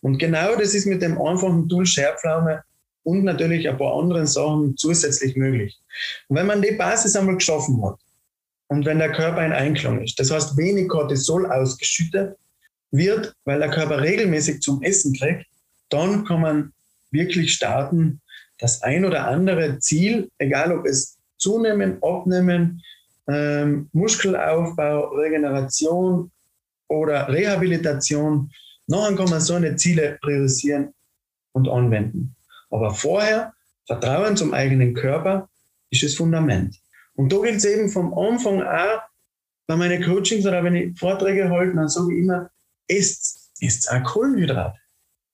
Und 0.06 0.18
genau 0.18 0.54
das 0.54 0.72
ist 0.72 0.86
mit 0.86 1.02
dem 1.02 1.20
einfachen 1.20 1.68
Tool 1.68 1.84
Scherpflaume 1.84 2.62
und 3.02 3.24
natürlich 3.24 3.68
ein 3.68 3.76
paar 3.76 4.00
anderen 4.00 4.28
Sachen 4.28 4.76
zusätzlich 4.76 5.34
möglich. 5.34 5.76
Und 6.28 6.36
wenn 6.36 6.46
man 6.46 6.62
die 6.62 6.76
Basis 6.76 7.16
einmal 7.16 7.34
geschaffen 7.34 7.84
hat 7.84 7.98
und 8.68 8.86
wenn 8.86 9.00
der 9.00 9.10
Körper 9.10 9.44
in 9.44 9.50
Einklang 9.50 10.04
ist, 10.04 10.20
das 10.20 10.30
heißt 10.30 10.56
wenig 10.56 10.86
Cortisol 10.86 11.50
ausgeschüttet 11.50 12.36
wird, 12.92 13.34
weil 13.46 13.58
der 13.58 13.68
Körper 13.68 14.00
regelmäßig 14.00 14.60
zum 14.60 14.80
Essen 14.84 15.12
kriegt, 15.12 15.44
dann 15.88 16.24
kann 16.24 16.40
man 16.40 16.72
wirklich 17.10 17.52
starten, 17.54 18.20
das 18.60 18.84
ein 18.84 19.04
oder 19.04 19.26
andere 19.26 19.80
Ziel, 19.80 20.30
egal 20.38 20.70
ob 20.70 20.86
es 20.86 21.16
zunehmen, 21.36 22.00
abnehmen, 22.00 22.80
ähm, 23.28 23.88
Muskelaufbau, 23.92 25.08
Regeneration 25.16 26.30
oder 26.86 27.26
Rehabilitation, 27.26 28.52
nachher 28.86 29.16
kann 29.16 29.30
man 29.30 29.40
so 29.40 29.54
eine 29.54 29.76
Ziele 29.76 30.18
priorisieren 30.20 30.94
und 31.52 31.68
anwenden. 31.68 32.36
Aber 32.70 32.94
vorher, 32.94 33.54
Vertrauen 33.86 34.36
zum 34.36 34.52
eigenen 34.52 34.94
Körper 34.94 35.48
ist 35.90 36.02
das 36.02 36.14
Fundament. 36.14 36.76
Und 37.14 37.32
da 37.32 37.38
gilt 37.38 37.56
es 37.56 37.64
eben 37.64 37.88
vom 37.88 38.16
Anfang 38.16 38.62
auch, 38.62 39.02
bei 39.66 39.76
meinen 39.76 40.02
Coachings 40.04 40.46
oder 40.46 40.62
wenn 40.62 40.76
ich 40.76 40.98
Vorträge 40.98 41.50
halte, 41.50 41.74
dann 41.74 41.88
sage 41.88 42.14
ich 42.14 42.20
immer, 42.20 42.50
esst, 42.86 43.50
esst 43.60 43.90
auch 43.90 44.02
Kohlenhydrat. 44.04 44.76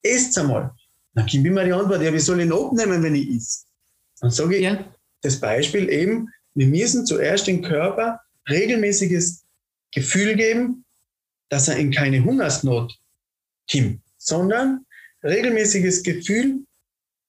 Esst 0.01 0.37
einmal. 0.39 0.71
Dann 1.13 1.27
kommt 1.27 1.45
immer 1.45 1.63
die 1.63 1.73
Antwort, 1.73 2.01
ja, 2.01 2.11
wie 2.11 2.19
soll 2.19 2.39
ich 2.39 2.47
ihn 2.47 2.53
abnehmen, 2.53 3.03
wenn 3.03 3.15
ich 3.15 3.29
esse? 3.29 3.65
Dann 4.19 4.31
sage 4.31 4.55
ich, 4.55 4.63
ja. 4.63 4.83
das 5.21 5.39
Beispiel 5.39 5.89
eben, 5.89 6.29
wir 6.55 6.67
müssen 6.67 7.05
zuerst 7.05 7.45
dem 7.47 7.61
Körper 7.61 8.21
regelmäßiges 8.49 9.43
Gefühl 9.93 10.35
geben, 10.35 10.85
dass 11.49 11.67
er 11.67 11.77
in 11.77 11.91
keine 11.91 12.23
Hungersnot 12.23 12.97
kommt, 13.71 13.99
sondern 14.17 14.85
regelmäßiges 15.23 16.03
Gefühl, 16.03 16.65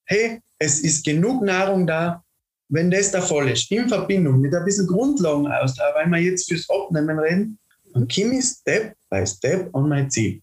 hey, 0.05 0.41
es 0.59 0.79
ist 0.79 1.05
genug 1.05 1.43
Nahrung 1.43 1.87
da, 1.87 2.23
wenn 2.69 2.89
das 2.89 3.11
der 3.11 3.21
Fall 3.21 3.49
ist, 3.49 3.71
in 3.71 3.87
Verbindung 3.87 4.41
mit 4.41 4.53
ein 4.53 4.65
bisschen 4.65 4.87
Grundlagen 4.87 5.47
aus, 5.47 5.77
weil 5.77 6.07
wir 6.07 6.17
jetzt 6.17 6.47
fürs 6.47 6.67
Abnehmen 6.69 7.19
reden, 7.19 7.59
dann 7.93 8.07
komme 8.07 8.39
ich 8.39 8.45
Step 8.45 8.95
by 9.09 9.25
Step 9.25 9.73
an 9.75 9.87
mein 9.87 10.09
Ziel. 10.09 10.41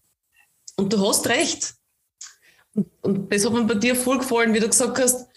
Und 0.77 0.91
du 0.91 1.07
hast 1.07 1.27
recht. 1.27 1.75
Und 3.01 3.31
das 3.31 3.45
hat 3.45 3.53
mir 3.53 3.65
bei 3.65 3.75
dir 3.75 3.95
voll 3.95 4.19
gefallen, 4.19 4.53
wie 4.53 4.59
du 4.59 4.67
gesagt 4.67 4.99
hast, 4.99 5.27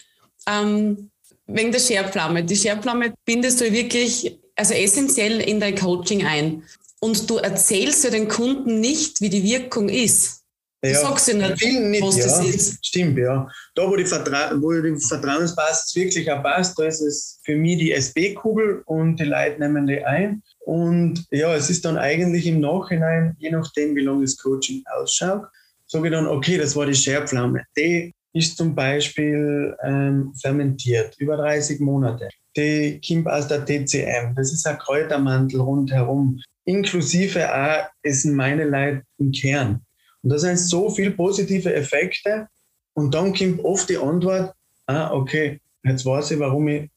ähm, 0.47 1.11
wegen 1.45 1.71
der 1.71 1.79
Scherpflaume. 1.79 2.43
Die 2.43 2.55
Scherpflaume 2.55 3.13
bindest 3.25 3.61
du 3.61 3.71
wirklich 3.71 4.39
also 4.55 4.73
essentiell 4.73 5.39
in 5.39 5.59
dein 5.59 5.75
Coaching 5.75 6.25
ein. 6.25 6.63
Und 6.99 7.29
du 7.29 7.37
erzählst 7.37 8.03
ja 8.03 8.09
den 8.09 8.27
Kunden 8.27 8.79
nicht, 8.79 9.21
wie 9.21 9.29
die 9.29 9.43
Wirkung 9.43 9.87
ist. 9.87 10.43
Du 10.81 10.89
ja, 10.89 10.99
sagst 10.99 11.27
ja 11.27 11.33
nicht, 11.33 11.59
nicht, 11.59 12.03
was 12.03 12.17
ja, 12.17 12.23
das 12.25 12.45
ist. 12.45 12.85
Stimmt, 12.85 13.17
ja. 13.17 13.49
Da, 13.73 13.89
wo 13.89 13.95
die, 13.95 14.05
Vertra 14.05 14.51
wo 14.61 14.71
die 14.73 14.95
Vertrauensbasis 14.99 15.95
wirklich 15.95 16.31
auch 16.31 16.43
passt, 16.43 16.77
da 16.77 16.85
ist 16.85 17.01
es 17.01 17.39
für 17.43 17.55
mich 17.55 17.79
die 17.79 17.93
SB-Kugel 17.93 18.83
und 18.85 19.19
die 19.19 19.23
Leute 19.23 19.59
nehmen 19.59 19.87
die 19.87 20.03
ein. 20.05 20.43
Und 20.59 21.25
ja, 21.31 21.55
es 21.55 21.71
ist 21.71 21.83
dann 21.83 21.97
eigentlich 21.97 22.45
im 22.45 22.59
Nachhinein, 22.59 23.35
je 23.39 23.49
nachdem, 23.49 23.95
wie 23.95 24.01
lange 24.01 24.21
das 24.21 24.37
Coaching 24.37 24.83
ausschaut, 24.99 25.47
sage 25.87 26.07
ich 26.07 26.13
dann, 26.13 26.27
okay, 26.27 26.59
das 26.59 26.75
war 26.75 26.85
die 26.85 26.93
Scherpflaume. 26.93 27.63
Die 27.75 28.13
ist 28.33 28.57
zum 28.57 28.75
Beispiel 28.75 29.75
ähm, 29.83 30.31
fermentiert, 30.39 31.15
über 31.17 31.37
30 31.37 31.79
Monate. 31.79 32.29
Die 32.55 33.01
kommt 33.05 33.27
aus 33.27 33.47
der 33.47 33.65
TCM. 33.65 34.35
Das 34.35 34.53
ist 34.53 34.67
ein 34.67 34.77
Kräutermantel 34.77 35.59
rundherum. 35.59 36.39
Inklusive 36.65 37.51
auch 37.51 37.89
essen 38.03 38.35
meine 38.35 38.65
Leute 38.65 39.03
im 39.17 39.31
Kern. 39.31 39.81
Und 40.23 40.31
da 40.31 40.37
sind 40.37 40.57
so 40.57 40.89
viele 40.89 41.11
positive 41.11 41.73
Effekte. 41.73 42.47
Und 42.93 43.13
dann 43.13 43.33
kommt 43.33 43.63
oft 43.63 43.89
die 43.89 43.97
Antwort, 43.97 44.53
ah, 44.87 45.11
okay, 45.11 45.61
jetzt 45.83 46.05
weiß 46.05 46.31
ich, 46.31 46.39
warum 46.39 46.67
ich 46.67 46.89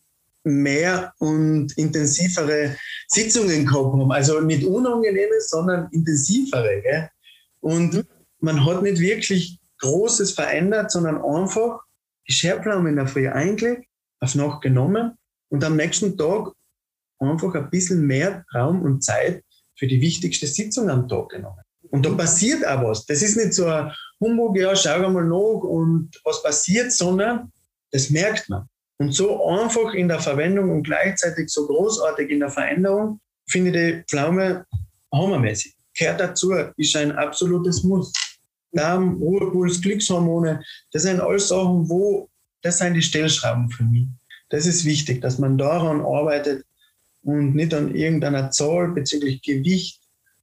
mehr 0.42 1.12
und 1.18 1.76
intensivere 1.76 2.76
Sitzungen 3.08 3.66
gehabt 3.66 3.92
habe. 3.92 4.14
Also 4.14 4.40
nicht 4.40 4.64
unangenehme, 4.64 5.40
sondern 5.40 5.88
intensivere. 5.92 6.80
Gell? 6.82 7.10
Und 7.60 7.92
mhm 7.92 8.04
man 8.40 8.64
hat 8.64 8.82
nicht 8.82 9.00
wirklich 9.00 9.58
Großes 9.78 10.32
verändert, 10.32 10.90
sondern 10.90 11.22
einfach 11.22 11.80
die 12.28 12.32
Scherpflaume 12.32 12.90
in 12.90 12.96
der 12.96 13.06
Früh 13.06 13.28
eingelegt, 13.28 13.86
auf 14.20 14.34
Nacht 14.34 14.62
genommen 14.62 15.12
und 15.48 15.64
am 15.64 15.76
nächsten 15.76 16.16
Tag 16.16 16.52
einfach 17.18 17.54
ein 17.54 17.70
bisschen 17.70 18.06
mehr 18.06 18.44
Raum 18.54 18.82
und 18.82 19.02
Zeit 19.02 19.44
für 19.76 19.86
die 19.86 20.00
wichtigste 20.00 20.46
Sitzung 20.46 20.90
am 20.90 21.08
Tag 21.08 21.30
genommen. 21.30 21.62
Und 21.90 22.06
da 22.06 22.10
passiert 22.10 22.66
auch 22.66 22.84
was. 22.84 23.04
Das 23.06 23.22
ist 23.22 23.36
nicht 23.36 23.54
so 23.54 23.66
ein 23.66 23.92
Humbug, 24.20 24.56
ja, 24.58 24.74
schau 24.76 25.08
mal 25.10 25.24
nach 25.24 25.62
und 25.62 26.10
was 26.24 26.42
passiert, 26.42 26.92
sondern 26.92 27.50
das 27.90 28.10
merkt 28.10 28.48
man. 28.48 28.68
Und 28.98 29.12
so 29.12 29.46
einfach 29.46 29.94
in 29.94 30.08
der 30.08 30.20
Verwendung 30.20 30.70
und 30.70 30.82
gleichzeitig 30.82 31.48
so 31.48 31.66
großartig 31.66 32.30
in 32.30 32.40
der 32.40 32.50
Veränderung 32.50 33.20
finde 33.48 33.70
ich 33.70 33.76
die 33.76 34.04
Pflaume 34.08 34.66
hammermäßig. 35.12 35.74
Gehört 35.94 36.20
dazu, 36.20 36.52
ist 36.76 36.96
ein 36.96 37.12
absolutes 37.12 37.82
Muss. 37.82 38.12
Darm, 38.72 39.20
Ruhepuls, 39.20 39.80
Glückshormone, 39.80 40.62
das 40.92 41.02
sind 41.02 41.20
alles 41.20 41.48
Sachen, 41.48 41.88
wo, 41.88 42.28
das 42.62 42.78
sind 42.78 42.94
die 42.94 43.02
Stellschrauben 43.02 43.68
für 43.70 43.82
mich. 43.82 44.06
Das 44.50 44.66
ist 44.66 44.84
wichtig, 44.84 45.20
dass 45.22 45.38
man 45.38 45.58
daran 45.58 46.02
arbeitet 46.02 46.64
und 47.22 47.54
nicht 47.54 47.74
an 47.74 47.94
irgendeiner 47.94 48.50
Zahl 48.50 48.88
bezüglich 48.88 49.42
Gewicht, 49.42 49.99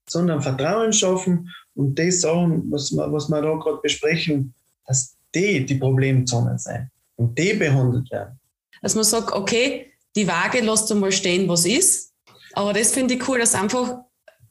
sondern 0.09 0.41
Vertrauen 0.41 0.93
schaffen 0.93 1.53
und 1.75 1.97
die 1.97 2.11
Sachen, 2.11 2.71
was 2.71 2.91
wir, 2.91 3.11
was 3.11 3.29
wir 3.29 3.41
da 3.41 3.55
gerade 3.55 3.79
besprechen, 3.81 4.53
dass 4.85 5.15
die 5.35 5.65
die 5.65 5.75
Problemzonen 5.75 6.57
sein 6.57 6.89
und 7.15 7.37
die 7.37 7.53
behandelt 7.53 8.09
werden. 8.11 8.39
Dass 8.81 8.95
man 8.95 9.03
sagt, 9.03 9.31
okay, 9.31 9.91
die 10.15 10.27
Waage 10.27 10.61
lässt 10.61 10.89
du 10.89 10.95
mal 10.95 11.11
stehen, 11.11 11.47
was 11.47 11.65
ist. 11.65 12.13
Aber 12.53 12.73
das 12.73 12.91
finde 12.91 13.15
ich 13.15 13.27
cool, 13.27 13.39
dass 13.39 13.51
du 13.51 13.59
einfach 13.59 13.99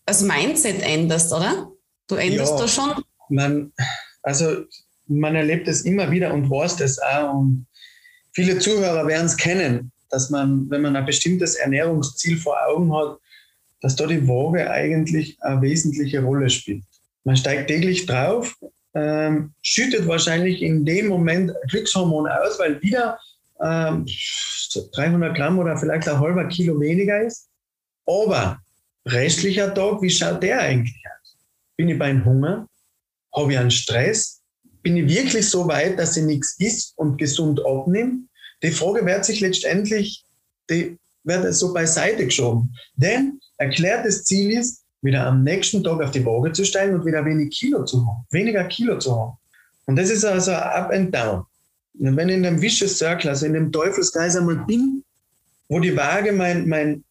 das 0.04 0.22
Mindset 0.22 0.82
änderst, 0.82 1.32
oder? 1.32 1.72
Du 2.06 2.14
änderst 2.14 2.52
ja. 2.52 2.58
da 2.58 2.68
schon 2.68 3.04
man, 3.28 3.72
also 4.22 4.64
man 5.06 5.36
erlebt 5.36 5.68
es 5.68 5.82
immer 5.82 6.10
wieder 6.10 6.32
und 6.32 6.50
weiß 6.50 6.76
das 6.76 6.98
auch. 6.98 7.34
Und 7.34 7.66
viele 8.32 8.58
Zuhörer 8.58 9.06
werden 9.06 9.26
es 9.26 9.36
kennen, 9.36 9.92
dass 10.10 10.30
man, 10.30 10.68
wenn 10.70 10.82
man 10.82 10.96
ein 10.96 11.06
bestimmtes 11.06 11.56
Ernährungsziel 11.56 12.38
vor 12.38 12.56
Augen 12.66 12.94
hat, 12.94 13.18
dass 13.87 13.95
da 13.95 14.05
die 14.05 14.26
Waage 14.26 14.69
eigentlich 14.69 15.40
eine 15.45 15.62
wesentliche 15.62 16.21
Rolle 16.21 16.50
spielt. 16.50 16.83
Man 17.23 17.37
steigt 17.37 17.69
täglich 17.69 18.05
drauf, 18.05 18.57
ähm, 18.95 19.52
schüttet 19.62 20.09
wahrscheinlich 20.09 20.61
in 20.61 20.85
dem 20.85 21.07
Moment 21.07 21.52
Glückshormon 21.69 22.26
aus, 22.26 22.59
weil 22.59 22.83
wieder 22.83 23.16
ähm, 23.61 24.05
300 24.93 25.37
Gramm 25.37 25.61
oder 25.61 25.76
vielleicht 25.76 26.09
ein 26.09 26.19
halber 26.19 26.49
Kilo 26.49 26.81
weniger 26.81 27.23
ist. 27.23 27.47
Aber 28.07 28.59
restlicher 29.07 29.73
Tag, 29.73 30.02
wie 30.02 30.11
schaut 30.11 30.43
der 30.43 30.59
eigentlich 30.59 31.00
aus? 31.07 31.37
Bin 31.76 31.88
ich 31.88 31.97
beim 31.97 32.25
Hunger? 32.25 32.66
Habe 33.37 33.52
ich 33.52 33.59
einen 33.61 33.71
Stress? 33.71 34.40
Bin 34.83 34.97
ich 34.97 35.09
wirklich 35.09 35.49
so 35.49 35.69
weit, 35.69 35.97
dass 35.97 36.16
ich 36.16 36.25
nichts 36.25 36.57
isst 36.59 36.93
und 36.99 37.19
gesund 37.19 37.64
abnehme? 37.64 38.23
Die 38.64 38.73
Frage 38.73 39.07
wird 39.07 39.25
sich 39.25 39.38
letztendlich, 39.38 40.25
die 40.69 40.99
wird 41.26 41.54
so 41.54 41.73
beiseite 41.73 42.25
geschoben. 42.25 42.75
Denn 42.95 43.40
erklärtes 43.59 44.25
Ziel 44.25 44.59
ist, 44.59 44.83
wieder 45.02 45.26
am 45.26 45.42
nächsten 45.42 45.85
Tag 45.85 46.02
auf 46.02 46.11
die 46.11 46.25
Waage 46.25 46.52
zu 46.52 46.64
steigen 46.64 46.95
und 46.95 47.06
wieder 47.06 47.25
wenig 47.25 47.50
Kilo 47.50 47.85
zu 47.85 48.04
haben, 48.06 48.26
weniger 48.30 48.64
Kilo 48.64 48.99
zu 48.99 49.14
haben. 49.14 49.38
Und 49.87 49.97
das 49.97 50.11
ist 50.11 50.25
also 50.25 50.52
up 50.52 50.90
and 50.90 51.14
down. 51.14 51.45
Und 51.99 52.16
wenn 52.16 52.28
ich 52.28 52.37
in 52.37 52.42
dem 52.42 52.61
Vicious 52.61 52.99
Circle, 52.99 53.30
also 53.30 53.47
in 53.47 53.54
dem 53.54 53.73
Teufelskreis 53.73 54.37
einmal 54.37 54.64
bin, 54.66 55.04
wo 55.68 55.80
die 55.80 55.97
Waage 55.97 56.33
mein, 56.33 56.68
mein 56.68 57.04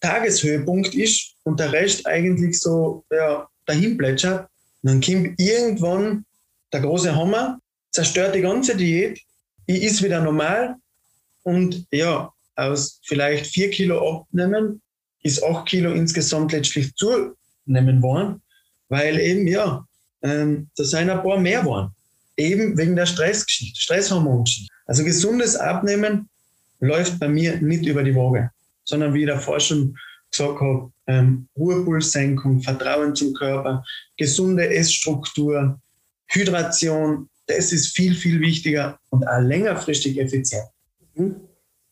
Tageshöhepunkt 0.00 0.94
ist 0.94 1.34
und 1.44 1.60
der 1.60 1.72
Rest 1.72 2.06
eigentlich 2.06 2.58
so 2.60 3.04
ja, 3.10 3.46
dahin 3.66 3.96
plätschert, 3.96 4.48
dann 4.82 5.00
kommt 5.00 5.40
irgendwann 5.40 6.24
der 6.72 6.80
große 6.80 7.14
Hammer, 7.14 7.58
zerstört 7.90 8.34
die 8.34 8.40
ganze 8.40 8.76
Diät, 8.76 9.20
ich 9.66 9.82
ist 9.82 10.02
wieder 10.02 10.20
normal 10.20 10.76
und 11.42 11.86
ja, 11.90 12.33
aus 12.56 13.00
vielleicht 13.04 13.46
vier 13.46 13.70
Kilo 13.70 14.20
abnehmen 14.20 14.80
ist 15.22 15.42
acht 15.42 15.66
Kilo 15.66 15.92
insgesamt 15.92 16.52
letztlich 16.52 16.94
zunehmen 16.94 18.02
worden, 18.02 18.42
weil 18.88 19.18
eben, 19.18 19.46
ja, 19.46 19.84
ähm, 20.22 20.68
da 20.76 20.84
sind 20.84 21.10
ein 21.10 21.22
paar 21.22 21.38
mehr 21.38 21.64
waren. 21.64 21.90
Eben 22.36 22.76
wegen 22.76 22.96
der 22.96 23.06
Stressgeschichte, 23.06 23.80
Stresshormongeschichte. 23.80 24.72
Also 24.86 25.04
gesundes 25.04 25.56
Abnehmen 25.56 26.28
läuft 26.80 27.18
bei 27.18 27.28
mir 27.28 27.56
nicht 27.60 27.86
über 27.86 28.02
die 28.02 28.14
Waage, 28.14 28.50
sondern 28.84 29.14
wie 29.14 29.22
ich 29.22 29.28
davor 29.28 29.60
schon 29.60 29.96
gesagt 30.30 30.60
habe, 30.60 30.92
ähm, 31.06 31.48
Ruhepulssenkung, 31.56 32.60
Vertrauen 32.60 33.14
zum 33.14 33.32
Körper, 33.34 33.84
gesunde 34.16 34.68
Essstruktur, 34.68 35.80
Hydration, 36.26 37.28
das 37.46 37.72
ist 37.72 37.94
viel, 37.94 38.14
viel 38.14 38.40
wichtiger 38.40 38.98
und 39.10 39.26
auch 39.26 39.40
längerfristig 39.40 40.18
effizient. 40.18 40.64
Mhm. 41.14 41.36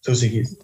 So 0.02 0.14
sehe 0.14 0.42
ich 0.42 0.48
es. 0.48 0.58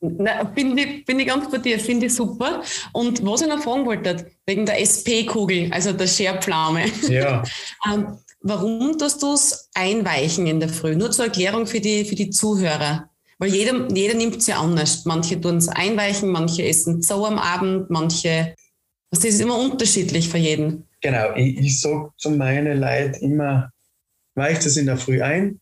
Na, 0.00 0.44
bin, 0.44 0.76
ich, 0.76 1.04
bin 1.04 1.18
ich 1.18 1.26
ganz 1.26 1.50
bei 1.50 1.58
dir, 1.58 1.78
finde 1.78 2.06
ich 2.06 2.14
super. 2.14 2.62
Und 2.92 3.24
was 3.24 3.40
ich 3.40 3.48
noch 3.48 3.62
fragen 3.62 3.86
wollte, 3.86 4.30
wegen 4.46 4.66
der 4.66 4.80
SP-Kugel, 4.80 5.72
also 5.72 5.92
der 5.92 6.06
Scherpflaume. 6.06 6.84
Ja. 7.08 7.42
ähm, 7.92 8.18
warum 8.42 8.98
tust 8.98 9.22
du 9.22 9.32
es 9.32 9.70
einweichen 9.74 10.46
in 10.46 10.60
der 10.60 10.68
Früh? 10.68 10.94
Nur 10.94 11.10
zur 11.10 11.26
Erklärung 11.26 11.66
für 11.66 11.80
die, 11.80 12.04
für 12.04 12.14
die 12.14 12.30
Zuhörer. 12.30 13.08
Weil 13.38 13.50
jeder, 13.50 13.88
jeder 13.92 14.14
nimmt 14.14 14.36
es 14.36 14.46
ja 14.46 14.60
anders. 14.60 15.04
Manche 15.06 15.40
tun 15.40 15.56
es 15.56 15.68
einweichen, 15.68 16.30
manche 16.30 16.64
essen 16.64 17.02
so 17.02 17.26
am 17.26 17.38
Abend, 17.38 17.90
manche. 17.90 18.54
Das 19.10 19.24
ist 19.24 19.40
immer 19.40 19.58
unterschiedlich 19.58 20.28
für 20.28 20.38
jeden. 20.38 20.86
Genau, 21.00 21.34
ich, 21.34 21.58
ich 21.58 21.80
sage 21.80 22.10
zu 22.18 22.30
meinen 22.30 22.80
Leuten 22.80 23.24
immer, 23.24 23.70
weicht 24.34 24.66
es 24.66 24.76
in 24.76 24.86
der 24.86 24.96
Früh 24.96 25.22
ein, 25.22 25.60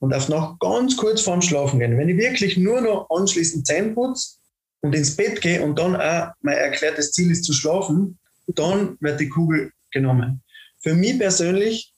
und 0.00 0.14
auf 0.14 0.28
noch 0.28 0.58
ganz 0.58 0.96
kurz 0.96 1.20
vorm 1.20 1.42
Schlafen 1.42 1.78
gehen. 1.78 1.96
Wenn 1.96 2.08
ich 2.08 2.16
wirklich 2.16 2.56
nur 2.56 2.80
noch 2.80 3.08
anschließend 3.10 3.66
Zähne 3.66 3.92
putze 3.92 4.36
und 4.80 4.94
ins 4.94 5.14
Bett 5.14 5.40
gehe 5.40 5.62
und 5.62 5.78
dann 5.78 5.94
auch 5.94 6.32
mein 6.40 6.56
erklärtes 6.56 7.12
Ziel 7.12 7.30
ist 7.30 7.44
zu 7.44 7.52
schlafen, 7.52 8.18
dann 8.48 8.96
wird 9.00 9.20
die 9.20 9.28
Kugel 9.28 9.70
genommen. 9.92 10.42
Für 10.82 10.94
mich 10.94 11.18
persönlich 11.18 11.92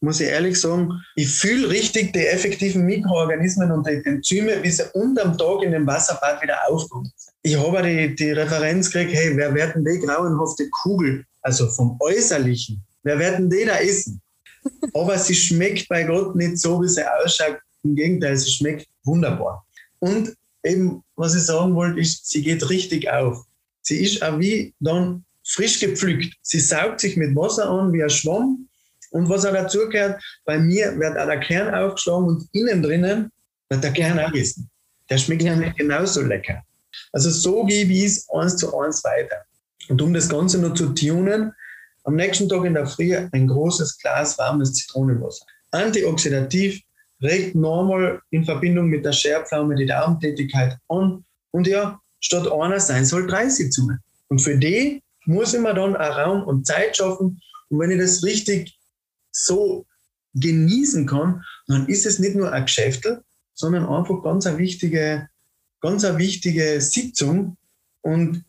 muss 0.00 0.20
ich 0.20 0.28
ehrlich 0.28 0.60
sagen, 0.60 0.92
ich 1.16 1.28
fühle 1.28 1.70
richtig 1.70 2.12
die 2.12 2.26
effektiven 2.26 2.86
Mikroorganismen 2.86 3.72
und 3.72 3.86
die 3.86 4.00
Enzyme, 4.04 4.62
wie 4.62 4.70
sie 4.70 4.84
unterm 4.92 5.36
Tag 5.36 5.62
in 5.64 5.72
dem 5.72 5.86
Wasserbad 5.88 6.40
wieder 6.40 6.56
aufkommen. 6.68 7.12
Ich 7.42 7.58
habe 7.58 7.82
die, 7.82 8.14
die 8.14 8.30
Referenz 8.30 8.90
gekriegt, 8.90 9.14
hey, 9.14 9.36
wer 9.36 9.52
werden 9.54 9.84
die 9.84 9.98
grauenhafte 9.98 10.68
Kugel, 10.70 11.24
also 11.42 11.68
vom 11.68 11.96
Äußerlichen, 12.00 12.80
wer 13.02 13.18
werden 13.18 13.50
die 13.50 13.64
da 13.64 13.78
essen? 13.78 14.20
Aber 14.94 15.18
sie 15.18 15.34
schmeckt 15.34 15.88
bei 15.88 16.04
Gott 16.04 16.34
nicht 16.36 16.58
so, 16.58 16.80
wie 16.82 16.88
sie 16.88 17.04
ausschaut. 17.04 17.58
Im 17.84 17.94
Gegenteil, 17.94 18.36
sie 18.36 18.50
schmeckt 18.50 18.86
wunderbar. 19.04 19.64
Und 20.00 20.34
eben, 20.64 21.02
was 21.16 21.34
ich 21.34 21.42
sagen 21.42 21.74
wollte, 21.74 22.00
ist, 22.00 22.28
sie 22.28 22.42
geht 22.42 22.68
richtig 22.68 23.10
auf. 23.10 23.44
Sie 23.82 24.02
ist 24.02 24.22
auch 24.22 24.38
wie 24.38 24.74
dann 24.80 25.24
frisch 25.44 25.80
gepflückt. 25.80 26.34
Sie 26.42 26.60
saugt 26.60 27.00
sich 27.00 27.16
mit 27.16 27.34
Wasser 27.34 27.68
an 27.68 27.92
wie 27.92 28.02
ein 28.02 28.10
Schwamm. 28.10 28.68
Und 29.10 29.28
was 29.28 29.46
auch 29.46 29.52
dazu 29.52 29.88
gehört, 29.88 30.22
bei 30.44 30.58
mir 30.58 30.98
wird 30.98 31.16
auch 31.16 31.26
der 31.26 31.40
Kern 31.40 31.74
aufgeschlagen 31.74 32.26
und 32.28 32.48
innen 32.52 32.82
drinnen 32.82 33.32
wird 33.70 33.82
der 33.82 33.92
Kern 33.92 34.18
auch 34.18 34.30
gegessen. 34.30 34.68
Der 35.08 35.16
schmeckt 35.16 35.42
ja 35.42 35.56
nicht 35.56 35.78
genauso 35.78 36.20
lecker. 36.20 36.62
Also 37.12 37.30
so 37.30 37.64
gebe 37.64 37.92
ich 37.92 38.04
es 38.04 38.28
eins 38.30 38.56
zu 38.56 38.76
eins 38.78 39.02
weiter. 39.04 39.36
Und 39.88 40.02
um 40.02 40.12
das 40.12 40.28
Ganze 40.28 40.58
noch 40.58 40.74
zu 40.74 40.90
tunen, 40.90 41.52
am 42.08 42.16
nächsten 42.16 42.48
Tag 42.48 42.64
in 42.64 42.72
der 42.72 42.86
Früh 42.86 43.14
ein 43.14 43.46
großes 43.46 43.98
Glas 43.98 44.38
warmes 44.38 44.72
Zitronenwasser. 44.72 45.44
Antioxidativ 45.72 46.80
regt 47.22 47.54
normal 47.54 48.22
in 48.30 48.46
Verbindung 48.46 48.86
mit 48.86 49.04
der 49.04 49.12
Scherpflaume 49.12 49.74
die 49.74 49.84
Darmtätigkeit 49.84 50.78
an. 50.88 51.22
Und 51.50 51.66
ja, 51.66 52.00
statt 52.20 52.50
einer 52.50 52.80
sein 52.80 53.04
soll 53.04 53.26
drei 53.26 53.50
Sitzungen. 53.50 53.98
Und 54.28 54.38
für 54.38 54.56
die 54.56 55.02
muss 55.26 55.52
ich 55.52 55.60
mir 55.60 55.74
dann 55.74 55.96
auch 55.96 56.16
Raum 56.16 56.44
und 56.44 56.66
Zeit 56.66 56.96
schaffen. 56.96 57.42
Und 57.68 57.78
wenn 57.78 57.90
ich 57.90 57.98
das 57.98 58.24
richtig 58.24 58.78
so 59.30 59.84
genießen 60.32 61.06
kann, 61.06 61.44
dann 61.66 61.86
ist 61.88 62.06
es 62.06 62.18
nicht 62.18 62.36
nur 62.36 62.50
ein 62.50 62.64
Geschäftel, 62.64 63.22
sondern 63.52 63.86
einfach 63.86 64.22
ganz 64.22 64.46
eine 64.46 64.56
wichtige, 64.56 65.28
ganz 65.82 66.06
eine 66.06 66.16
wichtige 66.16 66.80
Sitzung. 66.80 67.58
Und 68.00 68.46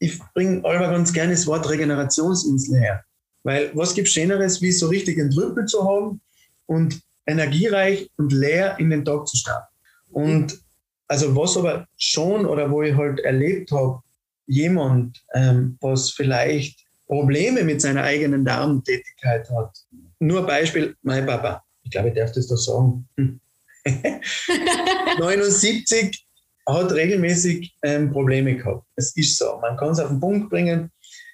ich 0.00 0.18
bringe 0.34 0.64
aber 0.64 0.90
ganz 0.90 1.12
gerne 1.12 1.32
das 1.32 1.46
Wort 1.46 1.68
Regenerationsinsel 1.68 2.80
her. 2.80 3.04
Weil 3.42 3.70
was 3.74 3.94
gibt 3.94 4.08
Schöneres, 4.08 4.60
wie 4.60 4.72
so 4.72 4.88
richtig 4.88 5.20
einen 5.20 5.30
Trüppel 5.30 5.66
zu 5.66 5.84
haben 5.88 6.20
und 6.66 7.00
energiereich 7.26 8.10
und 8.16 8.32
leer 8.32 8.78
in 8.78 8.90
den 8.90 9.04
Tag 9.04 9.28
zu 9.28 9.36
starten. 9.36 9.72
Und 10.10 10.58
also 11.06 11.36
was 11.36 11.56
aber 11.56 11.86
schon 11.96 12.46
oder 12.46 12.70
wo 12.70 12.82
ich 12.82 12.96
halt 12.96 13.20
erlebt 13.20 13.70
habe, 13.72 14.00
jemand, 14.46 15.22
ähm, 15.34 15.76
was 15.80 16.10
vielleicht 16.10 16.80
Probleme 17.06 17.62
mit 17.62 17.80
seiner 17.80 18.02
eigenen 18.02 18.44
Darmtätigkeit 18.44 19.48
hat. 19.50 19.76
Nur 20.18 20.46
Beispiel, 20.46 20.96
mein 21.02 21.26
Papa. 21.26 21.62
Ich 21.82 21.90
glaube, 21.90 22.08
ich 22.08 22.14
darf 22.14 22.32
das 22.32 22.48
doch 22.48 22.56
sagen. 22.56 23.08
79 25.18 26.26
hat 26.66 26.92
regelmäßig 26.92 27.74
ähm, 27.82 28.12
Probleme 28.12 28.56
gehabt. 28.56 28.84
Es 28.96 29.16
ist 29.16 29.38
so. 29.38 29.58
Man 29.60 29.76
kann 29.76 29.90
es 29.90 30.00
auf 30.00 30.08
den 30.08 30.20
Punkt 30.20 30.50
bringen. 30.50 30.90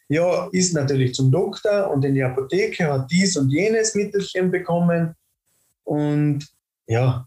Ja, 0.09 0.49
ist 0.53 0.73
natürlich 0.73 1.15
zum 1.15 1.33
Doktor 1.33 1.91
und 1.91 2.05
in 2.05 2.15
die 2.15 2.23
Apotheke, 2.23 2.87
hat 2.87 3.11
dies 3.11 3.37
und 3.37 3.51
jenes 3.51 3.95
Mittelchen 3.95 4.51
bekommen. 4.51 5.15
Und 5.85 6.47
ja, 6.87 7.27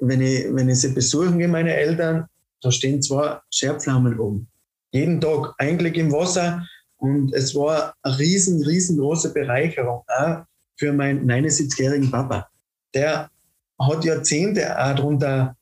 wenn 0.00 0.20
ich, 0.20 0.46
wenn 0.52 0.68
ich 0.68 0.80
sie 0.80 0.88
besuchen 0.88 1.38
gehe, 1.38 1.48
meine 1.48 1.74
Eltern, 1.74 2.26
da 2.60 2.72
stehen 2.72 3.02
zwei 3.02 3.38
Scherpflaumen 3.50 4.18
oben. 4.18 4.48
Jeden 4.90 5.20
Tag 5.20 5.54
Einblick 5.58 5.96
im 5.96 6.12
Wasser. 6.12 6.66
Und 6.96 7.32
es 7.32 7.54
war 7.54 7.94
eine 8.02 8.18
riesen, 8.18 8.64
riesengroße 8.64 9.32
Bereicherung 9.32 10.02
auch 10.08 10.44
für 10.76 10.92
meinen 10.92 11.30
79-jährigen 11.30 12.10
Papa. 12.10 12.48
Der 12.94 13.30
hat 13.78 14.04
Jahrzehnte 14.04 14.76
auch 14.76 14.96
darunter 14.96 15.56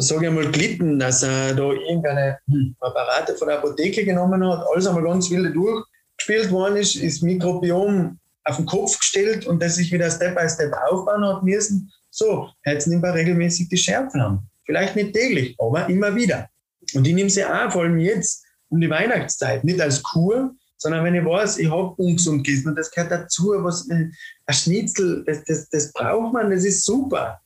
sage 0.00 0.26
ich 0.26 0.32
mal, 0.32 0.50
glitten, 0.50 0.98
dass 0.98 1.22
er 1.22 1.54
da 1.54 1.72
irgendeine 1.72 2.38
hm, 2.46 2.74
Apparate 2.80 3.34
von 3.34 3.48
der 3.48 3.58
Apotheke 3.58 4.04
genommen 4.04 4.46
hat, 4.46 4.64
alles 4.72 4.86
einmal 4.86 5.04
ganz 5.04 5.30
wilde 5.30 5.52
durchgespielt 5.52 6.50
worden 6.50 6.76
ist, 6.76 6.96
ist 6.96 7.22
Mikrobiom 7.22 8.18
auf 8.44 8.56
den 8.56 8.66
Kopf 8.66 8.98
gestellt 8.98 9.46
und 9.46 9.62
das 9.62 9.76
sich 9.76 9.92
wieder 9.92 10.10
Step 10.10 10.36
by 10.36 10.48
Step 10.48 10.72
aufbauen 10.90 11.24
hat 11.24 11.42
müssen. 11.42 11.90
So, 12.10 12.48
jetzt 12.64 12.86
nimmt 12.86 13.04
er 13.04 13.14
regelmäßig 13.14 13.68
die 13.68 13.76
Schärflamm. 13.76 14.46
Vielleicht 14.64 14.96
nicht 14.96 15.12
täglich, 15.12 15.56
aber 15.58 15.88
immer 15.88 16.14
wieder. 16.14 16.48
Und 16.94 17.06
ich 17.06 17.14
nehme 17.14 17.30
sie 17.30 17.44
auch, 17.44 17.70
vor 17.70 17.82
allem 17.82 17.98
jetzt, 17.98 18.44
um 18.68 18.80
die 18.80 18.90
Weihnachtszeit, 18.90 19.64
nicht 19.64 19.80
als 19.80 20.02
Kur, 20.02 20.54
sondern 20.76 21.04
wenn 21.04 21.14
ich 21.14 21.24
weiß, 21.24 21.58
ich 21.58 21.70
habe 21.70 21.94
ungesund 21.96 22.44
gegessen 22.44 22.68
und 22.68 22.76
das 22.76 22.90
gehört 22.90 23.12
dazu, 23.12 23.52
was, 23.58 23.88
äh, 23.90 24.08
ein 24.46 24.54
Schnitzel, 24.54 25.24
das, 25.26 25.44
das, 25.44 25.68
das 25.68 25.92
braucht 25.92 26.32
man, 26.32 26.50
das 26.50 26.64
ist 26.64 26.84
super. 26.84 27.40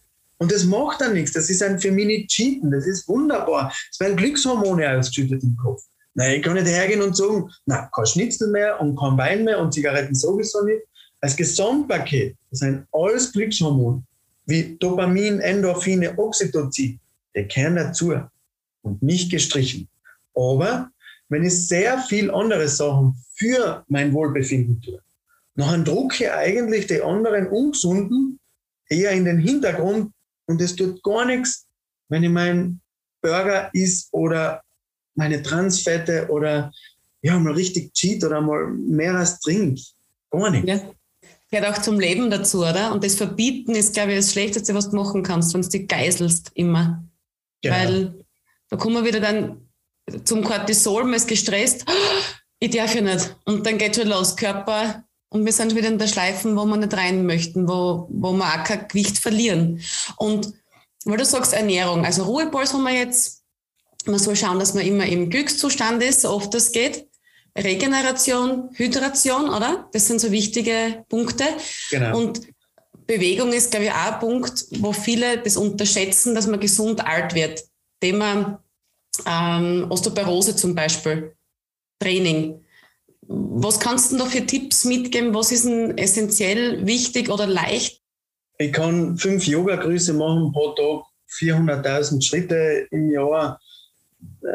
Und 0.44 0.52
das 0.52 0.66
macht 0.66 1.00
dann 1.00 1.14
nichts. 1.14 1.32
Das 1.32 1.48
ist 1.48 1.62
ein 1.62 1.80
für 1.80 1.90
mich 1.90 2.04
nicht 2.04 2.28
Cheaten. 2.28 2.70
Das 2.70 2.86
ist 2.86 3.08
wunderbar. 3.08 3.72
Es 3.90 3.98
werden 3.98 4.14
Glückshormone 4.14 4.98
ausgeschüttet 4.98 5.42
im 5.42 5.56
Kopf. 5.56 5.84
Nein, 6.12 6.36
ich 6.36 6.42
kann 6.42 6.52
nicht 6.52 6.66
hergehen 6.66 7.00
und 7.00 7.16
sagen, 7.16 7.50
na, 7.64 7.88
kein 7.94 8.04
Schnitzel 8.04 8.50
mehr 8.50 8.78
und 8.78 8.94
kein 8.94 9.16
Wein 9.16 9.44
mehr 9.44 9.58
und 9.58 9.72
Zigaretten 9.72 10.14
sowieso 10.14 10.62
nicht. 10.66 10.82
als 11.22 11.34
Gesamtpaket, 11.34 12.36
das 12.50 12.58
sind 12.58 12.86
alles 12.92 13.32
Glückshormone, 13.32 14.02
wie 14.44 14.76
Dopamin, 14.78 15.40
Endorphine, 15.40 16.12
Oxytocin, 16.18 17.00
die 17.34 17.44
kehren 17.44 17.76
dazu 17.76 18.12
und 18.82 19.02
nicht 19.02 19.30
gestrichen. 19.30 19.88
Aber 20.34 20.90
wenn 21.30 21.44
ich 21.44 21.68
sehr 21.68 22.00
viel 22.00 22.30
andere 22.30 22.68
Sachen 22.68 23.16
für 23.34 23.82
mein 23.88 24.12
Wohlbefinden 24.12 24.82
tue, 24.82 25.00
dann 25.56 25.86
drucke 25.86 26.24
ich 26.24 26.30
eigentlich 26.30 26.86
die 26.86 27.00
anderen 27.00 27.46
Ungesunden 27.46 28.38
eher 28.90 29.12
in 29.12 29.24
den 29.24 29.38
Hintergrund 29.38 30.13
und 30.46 30.60
es 30.60 30.76
tut 30.76 31.02
gar 31.02 31.24
nichts, 31.24 31.66
wenn 32.08 32.22
ich 32.22 32.30
meinen 32.30 32.80
Burger 33.22 33.70
isst 33.72 34.08
oder 34.12 34.62
meine 35.14 35.42
Transfette 35.42 36.28
oder 36.28 36.72
ja, 37.22 37.38
mal 37.38 37.54
richtig 37.54 37.92
cheat 37.94 38.22
oder 38.24 38.40
mal 38.40 38.66
mehr 38.66 39.14
als 39.14 39.40
trinkt. 39.40 39.80
Gar 40.30 40.50
nichts. 40.50 40.68
Ja. 40.68 40.90
Gehört 41.50 41.76
auch 41.76 41.82
zum 41.82 42.00
Leben 42.00 42.30
dazu, 42.30 42.60
oder? 42.60 42.92
Und 42.92 43.04
das 43.04 43.14
Verbieten 43.14 43.74
ist, 43.74 43.94
glaube 43.94 44.10
ich, 44.10 44.18
das 44.18 44.32
Schlechteste, 44.32 44.74
was 44.74 44.90
du 44.90 44.96
machen 44.96 45.22
kannst, 45.22 45.54
wenn 45.54 45.62
du 45.62 45.68
dich 45.68 45.86
geiselst 45.86 46.50
immer. 46.54 47.04
Genau. 47.62 47.76
Weil 47.76 48.24
da 48.68 48.76
kommen 48.76 48.96
wir 48.96 49.04
wieder 49.04 49.20
dann 49.20 49.68
zum 50.24 50.42
Cortisol, 50.42 51.04
man 51.04 51.14
ist 51.14 51.28
gestresst, 51.28 51.84
ich 52.58 52.70
darf 52.70 52.94
ja 52.94 53.00
nicht. 53.00 53.36
Und 53.44 53.64
dann 53.64 53.78
geht 53.78 53.96
schon 53.96 54.08
los, 54.08 54.36
Körper, 54.36 55.04
und 55.34 55.44
wir 55.44 55.52
sind 55.52 55.74
wieder 55.74 55.88
in 55.88 55.98
der 55.98 56.06
Schleifen, 56.06 56.56
wo 56.56 56.64
wir 56.64 56.76
nicht 56.76 56.94
rein 56.94 57.26
möchten, 57.26 57.66
wo, 57.66 58.06
wo 58.08 58.32
wir 58.32 58.44
auch 58.44 58.62
kein 58.62 58.86
Gewicht 58.86 59.18
verlieren. 59.18 59.80
Und 60.16 60.52
weil 61.04 61.16
du 61.16 61.24
sagst 61.24 61.52
Ernährung, 61.52 62.04
also 62.04 62.22
Ruhepuls 62.22 62.72
haben 62.72 62.84
wir 62.84 62.92
jetzt, 62.92 63.42
man 64.06 64.20
soll 64.20 64.36
schauen, 64.36 64.60
dass 64.60 64.74
man 64.74 64.86
immer 64.86 65.06
im 65.06 65.30
Glückszustand 65.30 66.04
ist, 66.04 66.20
so 66.20 66.30
oft 66.30 66.54
das 66.54 66.70
geht. 66.70 67.08
Regeneration, 67.58 68.70
Hydration, 68.74 69.48
oder? 69.48 69.88
Das 69.92 70.06
sind 70.06 70.20
so 70.20 70.30
wichtige 70.30 71.04
Punkte. 71.08 71.44
Genau. 71.90 72.16
Und 72.16 72.42
Bewegung 73.08 73.52
ist, 73.52 73.72
glaube 73.72 73.86
ich, 73.86 73.90
auch 73.90 74.12
ein 74.12 74.20
Punkt, 74.20 74.66
wo 74.78 74.92
viele 74.92 75.38
das 75.38 75.56
unterschätzen, 75.56 76.36
dass 76.36 76.46
man 76.46 76.60
gesund 76.60 77.04
alt 77.04 77.34
wird. 77.34 77.64
Thema 78.00 78.62
ähm, 79.26 79.86
Osteoporose 79.90 80.54
zum 80.54 80.76
Beispiel, 80.76 81.34
Training. 81.98 82.63
Was 83.28 83.80
kannst 83.80 84.12
du 84.12 84.18
da 84.18 84.26
für 84.26 84.44
Tipps 84.44 84.84
mitgeben? 84.84 85.34
Was 85.34 85.52
ist 85.52 85.64
denn 85.64 85.96
essentiell 85.96 86.86
wichtig 86.86 87.30
oder 87.30 87.46
leicht? 87.46 88.00
Ich 88.58 88.72
kann 88.72 89.16
fünf 89.16 89.46
Yoga-Grüße 89.46 90.12
machen 90.12 90.52
pro 90.52 90.72
Tag, 90.72 91.04
400.000 91.38 92.22
Schritte 92.22 92.86
im 92.90 93.10
Jahr, 93.10 93.60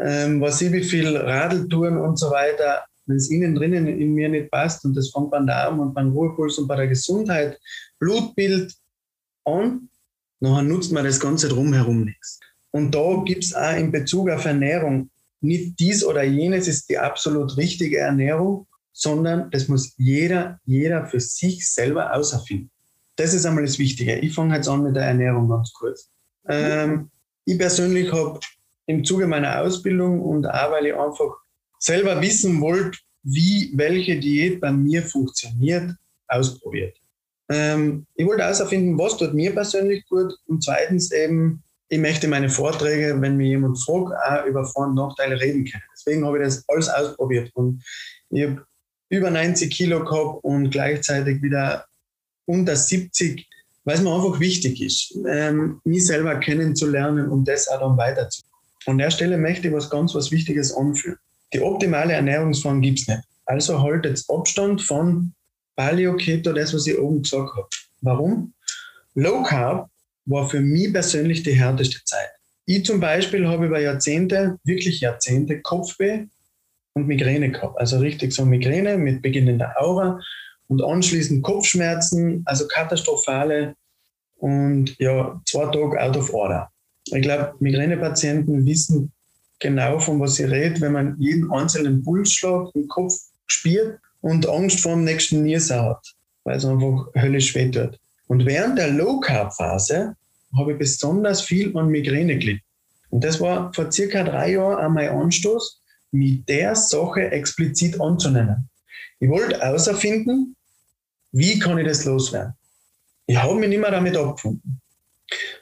ähm, 0.02 0.40
was 0.40 0.60
ich 0.62 0.72
wie 0.72 0.82
viel 0.82 1.16
Radeltouren 1.16 1.98
und 1.98 2.18
so 2.18 2.30
weiter. 2.30 2.84
Wenn 3.06 3.16
es 3.16 3.30
innen 3.30 3.54
drinnen 3.54 3.86
in 3.86 4.14
mir 4.14 4.28
nicht 4.28 4.50
passt 4.50 4.84
und 4.84 4.94
das 4.94 5.10
fängt 5.10 5.30
beim 5.30 5.46
Darm 5.46 5.80
und 5.80 5.94
beim 5.94 6.12
Ruhepuls 6.12 6.58
und 6.58 6.68
bei 6.68 6.76
der 6.76 6.88
Gesundheit, 6.88 7.58
Blutbild 7.98 8.72
an, 9.44 9.88
dann 10.40 10.68
nutzt 10.68 10.92
man 10.92 11.04
das 11.04 11.20
Ganze 11.20 11.48
drumherum 11.48 12.04
nichts. 12.04 12.40
Und 12.70 12.94
da 12.94 13.22
gibt 13.24 13.44
es 13.44 13.54
auch 13.54 13.76
in 13.76 13.90
Bezug 13.90 14.30
auf 14.30 14.44
Ernährung 14.44 15.10
nicht 15.40 15.78
dies 15.78 16.04
oder 16.04 16.22
jenes 16.22 16.68
ist 16.68 16.88
die 16.90 16.98
absolut 16.98 17.56
richtige 17.56 17.98
Ernährung, 17.98 18.66
sondern 18.92 19.50
das 19.50 19.68
muss 19.68 19.94
jeder, 19.96 20.60
jeder 20.64 21.06
für 21.06 21.20
sich 21.20 21.70
selber 21.70 22.14
auserfinden. 22.14 22.70
Das 23.16 23.34
ist 23.34 23.46
einmal 23.46 23.64
das 23.64 23.78
Wichtige. 23.78 24.16
Ich 24.18 24.34
fange 24.34 24.56
jetzt 24.56 24.68
an 24.68 24.82
mit 24.82 24.96
der 24.96 25.04
Ernährung 25.04 25.48
ganz 25.48 25.72
kurz. 25.72 26.08
Ähm, 26.48 27.10
ich 27.44 27.58
persönlich 27.58 28.12
habe 28.12 28.40
im 28.86 29.04
Zuge 29.04 29.26
meiner 29.26 29.60
Ausbildung 29.60 30.20
und 30.22 30.46
auch 30.46 30.70
weil 30.70 30.86
ich 30.86 30.94
einfach 30.94 31.36
selber 31.78 32.20
wissen 32.20 32.60
wollte, 32.60 32.98
wie 33.22 33.70
welche 33.74 34.18
Diät 34.18 34.60
bei 34.60 34.72
mir 34.72 35.02
funktioniert, 35.02 35.92
ausprobiert. 36.28 36.96
Ähm, 37.48 38.06
ich 38.14 38.26
wollte 38.26 38.46
auserfinden, 38.46 38.98
was 38.98 39.16
tut 39.16 39.34
mir 39.34 39.52
persönlich 39.52 40.06
gut 40.08 40.32
und 40.46 40.62
zweitens 40.62 41.10
eben, 41.12 41.62
ich 41.92 41.98
möchte 41.98 42.28
meine 42.28 42.48
Vorträge, 42.48 43.20
wenn 43.20 43.36
mir 43.36 43.48
jemand 43.48 43.82
fragt, 43.82 44.12
auch 44.24 44.46
über 44.46 44.64
Vor- 44.64 44.86
und 44.86 44.94
Nachteile 44.94 45.40
reden 45.40 45.64
können. 45.64 45.82
Deswegen 45.92 46.24
habe 46.24 46.38
ich 46.38 46.44
das 46.44 46.64
alles 46.68 46.88
ausprobiert 46.88 47.50
und 47.54 47.82
ich 48.30 48.44
habe 48.44 48.64
über 49.08 49.28
90 49.28 49.72
Kilo 49.72 50.04
gehabt 50.04 50.44
und 50.44 50.70
gleichzeitig 50.70 51.42
wieder 51.42 51.84
unter 52.46 52.76
70, 52.76 53.44
weil 53.84 53.96
es 53.96 54.02
mir 54.02 54.14
einfach 54.14 54.38
wichtig 54.38 54.80
ist, 54.80 55.18
ähm, 55.28 55.80
mich 55.82 56.06
selber 56.06 56.36
kennenzulernen 56.36 57.28
und 57.28 57.48
das 57.48 57.66
auch 57.66 57.80
dann 57.80 57.96
weiterzuführen. 57.96 58.50
An 58.86 58.98
der 58.98 59.10
Stelle 59.10 59.36
möchte 59.36 59.66
ich 59.66 59.74
was 59.74 59.90
ganz 59.90 60.14
was 60.14 60.30
Wichtiges 60.30 60.72
anführen. 60.72 61.18
Die 61.52 61.60
optimale 61.60 62.12
Ernährungsform 62.12 62.80
gibt 62.80 63.00
es 63.00 63.08
nicht. 63.08 63.22
Also 63.46 63.82
haltet 63.82 64.24
Abstand 64.28 64.80
von 64.80 65.32
Paleo 65.74 66.14
Keto, 66.14 66.52
das, 66.52 66.72
was 66.72 66.86
ich 66.86 66.96
oben 66.96 67.22
gesagt 67.22 67.50
habe. 67.50 67.68
Warum? 68.00 68.54
Low 69.14 69.42
Carb 69.42 69.89
war 70.26 70.48
für 70.48 70.60
mich 70.60 70.92
persönlich 70.92 71.42
die 71.42 71.52
härteste 71.52 72.02
Zeit. 72.04 72.30
Ich 72.66 72.84
zum 72.84 73.00
Beispiel 73.00 73.48
habe 73.48 73.66
über 73.66 73.80
Jahrzehnte, 73.80 74.58
wirklich 74.64 75.00
Jahrzehnte, 75.00 75.60
Kopfweh 75.60 76.26
und 76.94 77.06
Migräne 77.06 77.50
gehabt. 77.50 77.78
Also 77.78 77.98
richtig 77.98 78.32
so 78.32 78.44
Migräne 78.44 78.96
mit 78.96 79.22
beginnender 79.22 79.74
Aura 79.78 80.20
und 80.68 80.82
anschließend 80.82 81.42
Kopfschmerzen, 81.42 82.42
also 82.46 82.68
katastrophale 82.68 83.74
und 84.36 84.96
ja, 84.98 85.40
zwei 85.46 85.64
Tage 85.66 86.00
out 86.00 86.16
of 86.16 86.32
order. 86.32 86.70
Ich 87.06 87.22
glaube, 87.22 87.54
Migränepatienten 87.58 88.64
wissen 88.66 89.12
genau, 89.58 89.98
von 89.98 90.20
was 90.20 90.36
sie 90.36 90.44
redet, 90.44 90.80
wenn 90.80 90.92
man 90.92 91.16
jeden 91.18 91.50
einzelnen 91.50 92.02
Pulsschlag 92.02 92.70
im 92.74 92.88
Kopf 92.88 93.14
spürt 93.46 93.98
und 94.20 94.48
Angst 94.48 94.80
vor 94.80 94.92
dem 94.92 95.04
nächsten 95.04 95.42
Niersau 95.42 95.90
hat, 95.90 96.14
weil 96.44 96.56
es 96.56 96.64
einfach 96.64 97.08
höllisch 97.14 97.54
weh 97.54 97.70
tut. 97.70 97.98
Und 98.30 98.46
während 98.46 98.78
der 98.78 98.92
Low-Carb-Phase 98.92 100.14
habe 100.56 100.72
ich 100.72 100.78
besonders 100.78 101.40
viel 101.40 101.76
an 101.76 101.88
Migräne 101.88 102.38
gelitten. 102.38 102.62
Und 103.08 103.24
das 103.24 103.40
war 103.40 103.74
vor 103.74 103.90
circa 103.90 104.22
drei 104.22 104.52
Jahren 104.52 104.84
auch 104.84 104.88
mein 104.88 105.08
Anstoß, 105.08 105.82
mit 106.12 106.48
der 106.48 106.76
Sache 106.76 107.32
explizit 107.32 108.00
anzunehmen. 108.00 108.68
Ich 109.18 109.28
wollte 109.28 109.60
außerfinden, 109.68 110.54
wie 111.32 111.58
kann 111.58 111.76
ich 111.78 111.88
das 111.88 112.04
loswerden. 112.04 112.54
Ich 113.26 113.36
habe 113.36 113.56
mich 113.56 113.68
nicht 113.68 113.80
mehr 113.80 113.90
damit 113.90 114.16
abgefunden. 114.16 114.80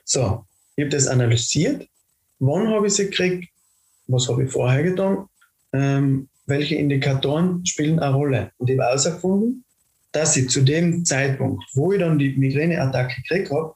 So, 0.05 0.45
ich 0.77 0.85
habe 0.85 0.91
das 0.91 1.07
analysiert. 1.07 1.89
Wann 2.39 2.69
habe 2.69 2.89
ich 2.89 2.93
sie 2.93 3.07
gekriegt? 3.07 3.49
Was 4.09 4.29
habe 4.29 4.45
ich 4.45 4.53
vorher 4.53 4.83
getan? 4.83 5.27
Ähm, 5.73 6.29
welche 6.45 6.75
Indikatoren 6.75 7.65
spielen 7.65 7.99
eine 7.99 8.15
Rolle? 8.15 8.53
Und 8.59 8.69
ich 8.69 8.79
habe 8.79 8.89
herausgefunden, 8.89 9.65
dass 10.13 10.37
ich 10.37 10.49
zu 10.49 10.63
dem 10.63 11.05
Zeitpunkt, 11.05 11.65
wo 11.75 11.93
ich 11.93 12.01
dann 12.01 12.19
die 12.19 12.37
Migräneattacke 12.37 13.23
gekriegt 13.23 13.51
habe, 13.51 13.75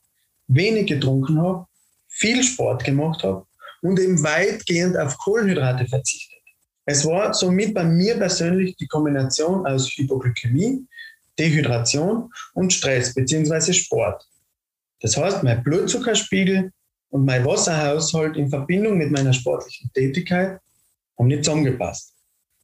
wenig 0.48 0.86
getrunken 0.86 1.40
habe, 1.40 1.66
viel 2.08 2.42
Sport 2.42 2.84
gemacht 2.84 3.22
habe 3.22 3.46
und 3.82 3.98
eben 3.98 4.22
weitgehend 4.22 4.96
auf 4.96 5.18
Kohlenhydrate 5.18 5.86
verzichtet. 5.86 6.38
Es 6.84 7.06
war 7.06 7.32
somit 7.32 7.74
bei 7.74 7.84
mir 7.84 8.16
persönlich 8.16 8.76
die 8.76 8.86
Kombination 8.86 9.66
aus 9.66 9.88
Hypoglykämie, 9.90 10.86
Dehydration 11.38 12.30
und 12.54 12.72
Stress 12.72 13.14
bzw. 13.14 13.72
Sport. 13.72 14.26
Das 15.00 15.16
heißt, 15.16 15.42
mein 15.42 15.62
Blutzuckerspiegel 15.62 16.72
und 17.10 17.24
mein 17.24 17.44
Wasserhaushalt 17.44 18.36
in 18.36 18.50
Verbindung 18.50 18.98
mit 18.98 19.10
meiner 19.10 19.32
sportlichen 19.32 19.90
Tätigkeit 19.92 20.58
haben 21.18 21.26
nicht 21.28 21.44
zusammengepasst. 21.44 22.14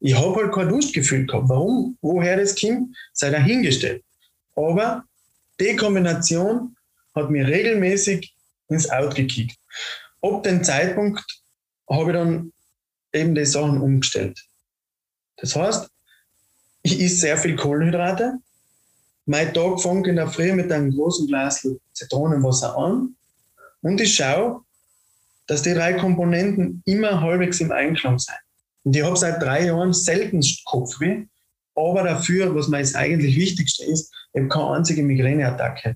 Ich 0.01 0.17
habe 0.17 0.37
halt 0.37 0.53
kein 0.53 0.69
Durstgefühl 0.69 1.27
gehabt. 1.27 1.49
Warum? 1.49 1.97
Woher 2.01 2.37
das 2.37 2.59
kommt, 2.59 2.97
sei 3.13 3.31
dahingestellt. 3.31 4.05
Aber 4.55 5.05
die 5.61 5.77
Kombination 5.77 6.77
hat 7.15 7.31
mir 7.31 7.47
regelmäßig 7.47 8.35
ins 8.69 8.89
Out 8.91 9.15
gekickt. 9.15 9.57
Ab 10.23 10.43
dem 10.43 10.63
Zeitpunkt 10.63 11.25
habe 11.91 12.11
ich 12.11 12.17
dann 12.17 12.53
eben 13.13 13.35
die 13.35 13.45
Sachen 13.45 13.81
umgestellt. 13.81 14.39
Das 15.37 15.57
heißt, 15.57 15.89
ich 16.83 17.01
esse 17.01 17.17
sehr 17.17 17.39
viel 17.39 17.57
Kohlenhydrate. 17.57 18.39
Mein 19.27 19.53
Tag 19.53 19.81
fängt 19.81 20.07
in 20.07 20.17
der 20.17 20.29
Früh 20.29 20.53
mit 20.53 20.71
einem 20.73 20.93
großen 20.93 21.27
Glas 21.27 21.67
Zitronenwasser 21.93 22.77
an 22.77 23.15
und 23.83 24.01
ich 24.01 24.15
schaue, 24.15 24.63
dass 25.47 25.63
die 25.63 25.75
drei 25.75 25.95
Komponenten 25.95 26.83
immer 26.87 27.21
halbwegs 27.21 27.61
im 27.61 27.73
Einklang 27.73 28.19
sind. 28.19 28.37
Und 28.89 28.97
ich 28.97 29.03
habe 29.03 29.19
seit 29.19 29.43
drei 29.43 29.67
Jahren 29.67 29.93
selten 29.93 30.41
Kopfweh, 30.65 31.27
aber 31.75 32.05
dafür, 32.05 32.55
was 32.55 32.69
mir 32.69 32.79
das 32.79 32.95
eigentlich 32.95 33.37
Wichtigste 33.37 33.85
ist, 33.85 34.11
ich 34.33 34.41
habe 34.41 34.49
keine 34.49 34.71
einzige 34.71 35.03
Migräneattacke. 35.03 35.95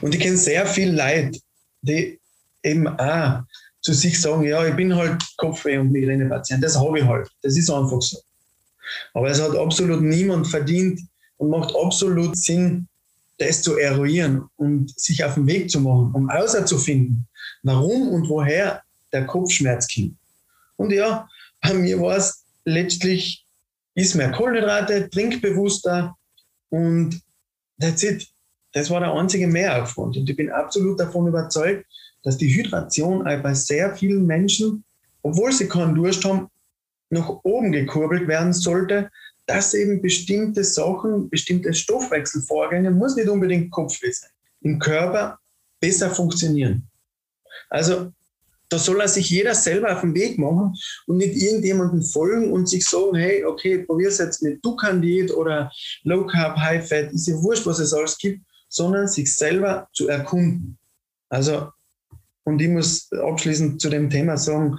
Und 0.00 0.12
ich 0.12 0.20
kenne 0.20 0.36
sehr 0.36 0.66
viel 0.66 0.92
Leute, 0.92 1.38
die 1.82 2.18
eben 2.64 2.88
auch 2.88 3.42
zu 3.80 3.92
sich 3.92 4.20
sagen, 4.20 4.42
ja, 4.42 4.66
ich 4.66 4.74
bin 4.74 4.92
halt 4.96 5.22
Kopfweh- 5.36 5.78
und 5.78 5.92
Migränepatient. 5.92 6.64
Das 6.64 6.76
habe 6.76 6.98
ich 6.98 7.04
halt. 7.04 7.28
Das 7.42 7.56
ist 7.56 7.70
einfach 7.70 8.02
so. 8.02 8.18
Aber 9.12 9.30
es 9.30 9.40
hat 9.40 9.54
absolut 9.56 10.02
niemand 10.02 10.48
verdient 10.48 11.00
und 11.36 11.50
macht 11.50 11.72
absolut 11.76 12.36
Sinn, 12.36 12.88
das 13.38 13.62
zu 13.62 13.76
eruieren 13.76 14.48
und 14.56 14.98
sich 14.98 15.22
auf 15.22 15.34
den 15.34 15.46
Weg 15.46 15.70
zu 15.70 15.78
machen, 15.78 16.10
um 16.12 16.28
außerzufinden, 16.28 17.28
warum 17.62 18.08
und 18.08 18.28
woher 18.28 18.82
der 19.12 19.26
Kopfschmerz 19.26 19.86
kommt. 19.94 20.16
Und 20.74 20.90
ja, 20.90 21.28
bei 21.64 21.74
mir 21.74 22.00
war 22.00 22.16
es 22.16 22.44
letztlich, 22.64 23.44
ist 23.94 24.14
mehr 24.14 24.30
Kohlenhydrate, 24.30 25.08
trinkbewusster 25.10 26.14
und 26.68 27.20
that's 27.80 28.02
it. 28.02 28.26
Das 28.72 28.90
war 28.90 29.00
der 29.00 29.12
einzige 29.12 29.46
Mehraufwand. 29.46 30.16
Und 30.16 30.28
ich 30.28 30.36
bin 30.36 30.50
absolut 30.50 30.98
davon 31.00 31.28
überzeugt, 31.28 31.86
dass 32.22 32.36
die 32.36 32.52
Hydration 32.52 33.24
bei 33.24 33.54
sehr 33.54 33.94
vielen 33.94 34.26
Menschen, 34.26 34.84
obwohl 35.22 35.52
sie 35.52 35.68
keinen 35.68 35.94
Durst 35.94 36.24
haben, 36.24 36.48
nach 37.10 37.28
oben 37.44 37.70
gekurbelt 37.70 38.26
werden 38.26 38.52
sollte, 38.52 39.10
dass 39.46 39.74
eben 39.74 40.02
bestimmte 40.02 40.64
Sachen, 40.64 41.28
bestimmte 41.28 41.72
Stoffwechselvorgänge, 41.72 42.90
muss 42.90 43.14
nicht 43.14 43.28
unbedingt 43.28 43.70
Kopfweh 43.70 44.10
sein, 44.10 44.30
im 44.62 44.78
Körper 44.78 45.38
besser 45.80 46.10
funktionieren. 46.10 46.88
Also 47.68 48.12
da 48.68 48.78
soll 48.78 49.00
er 49.00 49.08
sich 49.08 49.30
jeder 49.30 49.54
selber 49.54 49.94
auf 49.94 50.00
den 50.00 50.14
Weg 50.14 50.38
machen 50.38 50.74
und 51.06 51.18
nicht 51.18 51.36
irgendjemandem 51.36 52.02
folgen 52.02 52.52
und 52.52 52.68
sich 52.68 52.84
sagen, 52.84 53.14
hey, 53.14 53.44
okay, 53.44 53.78
probier 53.84 54.08
es 54.08 54.18
jetzt 54.18 54.42
mit 54.42 54.64
Dukan-Diät 54.64 55.32
oder 55.32 55.70
Low 56.02 56.26
Carb, 56.26 56.56
High 56.56 56.86
Fat, 56.86 57.12
ist 57.12 57.28
ja 57.28 57.34
wurscht, 57.34 57.66
was 57.66 57.78
es 57.78 57.92
alles 57.92 58.18
gibt, 58.18 58.44
sondern 58.68 59.06
sich 59.06 59.34
selber 59.36 59.88
zu 59.92 60.08
erkunden. 60.08 60.78
Also, 61.28 61.68
und 62.44 62.60
ich 62.60 62.68
muss 62.68 63.10
abschließend 63.12 63.80
zu 63.80 63.90
dem 63.90 64.10
Thema 64.10 64.36
sagen, 64.36 64.78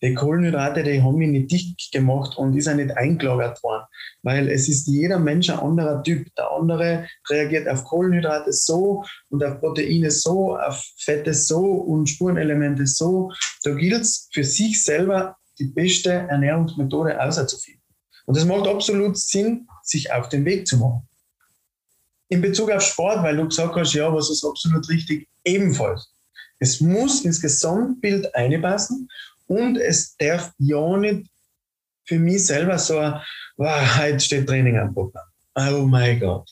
die 0.00 0.14
Kohlenhydrate, 0.14 0.84
die 0.84 1.02
haben 1.02 1.16
mich 1.16 1.28
nicht 1.28 1.50
dicht 1.50 1.92
gemacht 1.92 2.36
und 2.38 2.56
ist 2.56 2.68
auch 2.68 2.74
nicht 2.74 2.96
eingelagert 2.96 3.62
worden, 3.62 3.84
weil 4.22 4.48
es 4.48 4.68
ist 4.68 4.86
jeder 4.86 5.18
Mensch 5.18 5.50
ein 5.50 5.58
anderer 5.58 6.02
Typ. 6.02 6.32
Der 6.36 6.50
andere 6.52 7.08
reagiert 7.28 7.68
auf 7.68 7.84
Kohlenhydrate 7.84 8.52
so 8.52 9.04
und 9.30 9.42
auf 9.42 9.58
Proteine 9.60 10.10
so, 10.10 10.56
auf 10.56 10.84
Fette 10.98 11.34
so 11.34 11.60
und 11.60 12.08
Spurenelemente 12.08 12.86
so. 12.86 13.32
Da 13.64 13.72
gilt 13.74 14.02
es 14.02 14.28
für 14.32 14.44
sich 14.44 14.82
selber 14.82 15.36
die 15.58 15.66
beste 15.66 16.12
Ernährungsmethode 16.12 17.20
auszufinden. 17.20 17.82
Und 18.26 18.36
es 18.36 18.44
macht 18.44 18.68
absolut 18.68 19.18
Sinn, 19.18 19.66
sich 19.82 20.12
auf 20.12 20.28
den 20.28 20.44
Weg 20.44 20.66
zu 20.66 20.76
machen. 20.76 21.08
In 22.28 22.40
Bezug 22.40 22.70
auf 22.70 22.82
Sport, 22.82 23.22
weil 23.22 23.36
du 23.36 23.48
gesagt 23.48 23.74
hast, 23.74 23.94
ja, 23.94 24.12
was 24.14 24.30
ist 24.30 24.44
absolut 24.44 24.88
richtig, 24.90 25.26
ebenfalls. 25.44 26.12
Es 26.60 26.80
muss 26.80 27.24
ins 27.24 27.40
Gesamtbild 27.40 28.34
einpassen 28.34 29.08
und 29.48 29.76
es 29.76 30.16
darf 30.16 30.52
ja 30.58 30.96
nicht 30.96 31.28
für 32.06 32.18
mich 32.18 32.46
selber 32.46 32.78
so, 32.78 32.94
wow, 33.56 33.98
heute 33.98 34.20
steht 34.20 34.46
Training 34.46 34.78
am 34.78 34.94
Programm. 34.94 35.26
Oh 35.56 35.84
mein 35.84 36.20
Gott. 36.20 36.48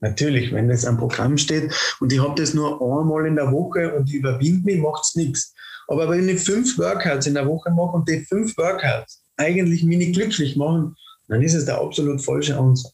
Natürlich, 0.00 0.52
wenn 0.52 0.68
das 0.68 0.84
am 0.84 0.98
Programm 0.98 1.36
steht 1.38 1.72
und 2.00 2.12
ich 2.12 2.20
habe 2.20 2.40
das 2.40 2.54
nur 2.54 2.80
einmal 2.80 3.26
in 3.26 3.36
der 3.36 3.50
Woche 3.50 3.94
und 3.94 4.08
ich 4.08 4.16
überwinde 4.16 4.64
mich, 4.64 4.78
macht 4.78 5.04
es 5.04 5.14
nichts. 5.14 5.54
Aber 5.88 6.08
wenn 6.08 6.28
ich 6.28 6.40
fünf 6.40 6.78
Workouts 6.78 7.26
in 7.26 7.34
der 7.34 7.46
Woche 7.46 7.70
mache 7.70 7.96
und 7.96 8.08
die 8.08 8.20
fünf 8.20 8.56
Workouts 8.56 9.22
eigentlich 9.36 9.82
mich 9.82 9.98
nicht 9.98 10.14
glücklich 10.14 10.56
machen, 10.56 10.94
dann 11.28 11.42
ist 11.42 11.54
es 11.54 11.64
der 11.64 11.78
absolut 11.80 12.22
falsche 12.22 12.58
Ansatz. 12.58 12.92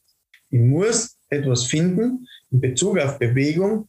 Ich 0.50 0.60
muss 0.60 1.16
etwas 1.28 1.64
finden 1.64 2.26
in 2.50 2.60
Bezug 2.60 2.98
auf 2.98 3.18
Bewegung, 3.18 3.88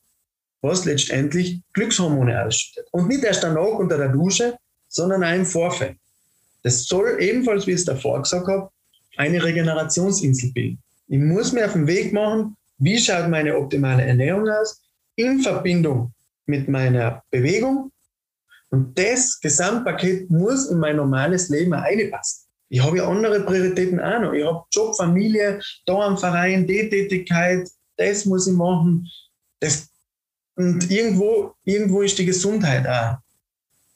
was 0.62 0.86
letztendlich 0.86 1.62
Glückshormone 1.74 2.46
ausschüttet. 2.46 2.88
Und 2.92 3.08
nicht 3.08 3.24
erst 3.24 3.44
danach 3.44 3.80
unter 3.80 3.98
der 3.98 4.10
Dusche, 4.10 4.58
sondern 4.92 5.24
auch 5.24 5.34
im 5.34 5.46
Vorfeld. 5.46 5.98
Das 6.64 6.84
soll 6.86 7.18
ebenfalls, 7.20 7.66
wie 7.66 7.72
ich 7.72 7.78
es 7.78 7.86
davor 7.86 8.22
gesagt 8.22 8.48
habe, 8.48 8.70
eine 9.18 9.44
Regenerationsinsel 9.44 10.52
bilden. 10.52 10.78
Ich 11.08 11.20
muss 11.20 11.52
mir 11.52 11.66
auf 11.66 11.74
den 11.74 11.88
Weg 11.88 12.14
machen, 12.14 12.56
wie 12.78 13.00
schaut 13.00 13.30
meine 13.30 13.58
optimale 13.58 14.04
Ernährung 14.04 14.48
aus, 14.48 14.82
in 15.16 15.42
Verbindung 15.42 16.14
mit 16.46 16.68
meiner 16.68 17.24
Bewegung. 17.32 17.92
Und 18.70 18.98
das 18.98 19.40
Gesamtpaket 19.40 20.30
muss 20.30 20.68
in 20.68 20.80
mein 20.80 20.96
normales 20.96 21.50
Leben 21.50 21.74
einpassen. 21.74 22.48
Ich 22.70 22.82
habe 22.82 22.98
ja 22.98 23.08
andere 23.08 23.42
Prioritäten 23.42 24.00
auch 24.00 24.22
noch. 24.22 24.34
Ich 24.34 24.46
habe 24.46 24.64
Job, 24.72 24.96
Familie, 24.96 25.60
da 25.86 25.96
am 26.00 26.18
Verein, 26.18 26.66
die 26.66 26.90
Tätigkeit, 26.90 27.68
das 27.98 28.26
muss 28.26 28.48
ich 28.48 28.54
machen. 28.54 29.10
Das, 29.60 29.90
und 30.56 30.90
irgendwo, 30.90 31.54
irgendwo 31.66 32.02
ist 32.02 32.18
die 32.18 32.26
Gesundheit 32.26 32.88
auch. 32.88 33.18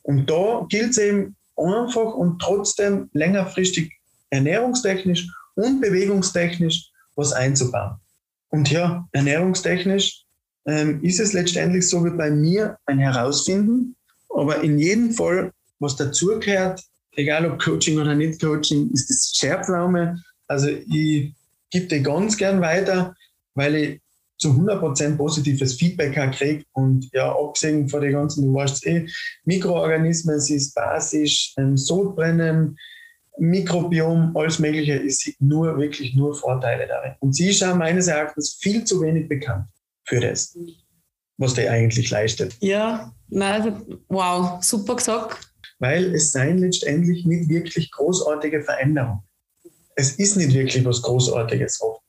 Und 0.05 0.29
da 0.29 0.65
gilt 0.69 0.91
es 0.91 0.97
eben 0.99 1.35
einfach 1.57 2.13
und 2.13 2.39
trotzdem 2.39 3.09
längerfristig 3.13 3.91
ernährungstechnisch 4.29 5.27
und 5.55 5.81
bewegungstechnisch 5.81 6.91
was 7.15 7.33
einzubauen. 7.33 7.95
Und 8.49 8.69
ja, 8.69 9.07
ernährungstechnisch 9.13 10.23
ähm, 10.65 11.01
ist 11.01 11.19
es 11.19 11.33
letztendlich 11.33 11.89
so 11.89 12.05
wie 12.05 12.11
bei 12.11 12.29
mir 12.29 12.77
ein 12.85 12.99
Herausfinden, 12.99 13.95
aber 14.29 14.61
in 14.61 14.77
jedem 14.77 15.11
Fall, 15.11 15.51
was 15.79 15.95
dazugehört, 15.95 16.83
egal 17.15 17.49
ob 17.49 17.59
Coaching 17.59 17.99
oder 17.99 18.13
nicht 18.13 18.39
Coaching, 18.39 18.91
ist 18.91 19.09
das 19.09 19.33
Scherpflaume. 19.35 20.21
Also 20.47 20.67
ich 20.67 21.33
gebe 21.71 21.87
die 21.87 22.03
ganz 22.03 22.37
gern 22.37 22.61
weiter, 22.61 23.15
weil 23.55 23.75
ich 23.75 24.01
zu 24.37 24.49
100% 24.49 25.17
positives 25.17 25.75
Feedback 25.75 26.13
kriege 26.33 26.65
und 26.73 27.09
ja, 27.13 27.31
abgesehen 27.31 27.87
von 27.87 28.01
den 28.01 28.13
ganzen, 28.13 28.45
du 28.45 28.53
weißt 28.53 28.85
eh, 28.87 29.07
Mikroorganismen, 29.45 30.35
es 30.35 30.49
ist 30.49 30.73
basisch, 30.75 31.53
ähm, 31.57 31.77
Sodbrennen, 31.77 32.77
Mikrobiom, 33.37 34.35
alles 34.35 34.59
Mögliche, 34.59 34.93
ist 34.93 35.29
nur, 35.39 35.77
wirklich 35.77 36.15
nur 36.15 36.35
Vorteile 36.35 36.87
darin. 36.87 37.13
Und 37.19 37.33
sie 37.33 37.49
ist 37.49 37.63
auch 37.63 37.75
meines 37.75 38.07
Erachtens 38.07 38.57
viel 38.61 38.83
zu 38.83 39.01
wenig 39.01 39.27
bekannt 39.27 39.67
für 40.05 40.19
das, 40.19 40.57
was 41.37 41.53
der 41.53 41.71
eigentlich 41.71 42.09
leistet. 42.09 42.55
Ja, 42.59 43.13
nein, 43.29 43.61
also, 43.61 43.99
wow, 44.07 44.63
super 44.63 44.95
gesagt. 44.95 45.51
Weil 45.79 46.15
es 46.15 46.31
seien 46.31 46.59
letztendlich 46.59 47.25
nicht 47.25 47.49
wirklich 47.49 47.91
großartige 47.91 48.61
Veränderungen. 48.61 49.19
Es 49.97 50.13
ist 50.15 50.35
nicht 50.37 50.53
wirklich 50.53 50.83
was 50.85 51.01
Großartiges 51.01 51.81
oft 51.81 52.04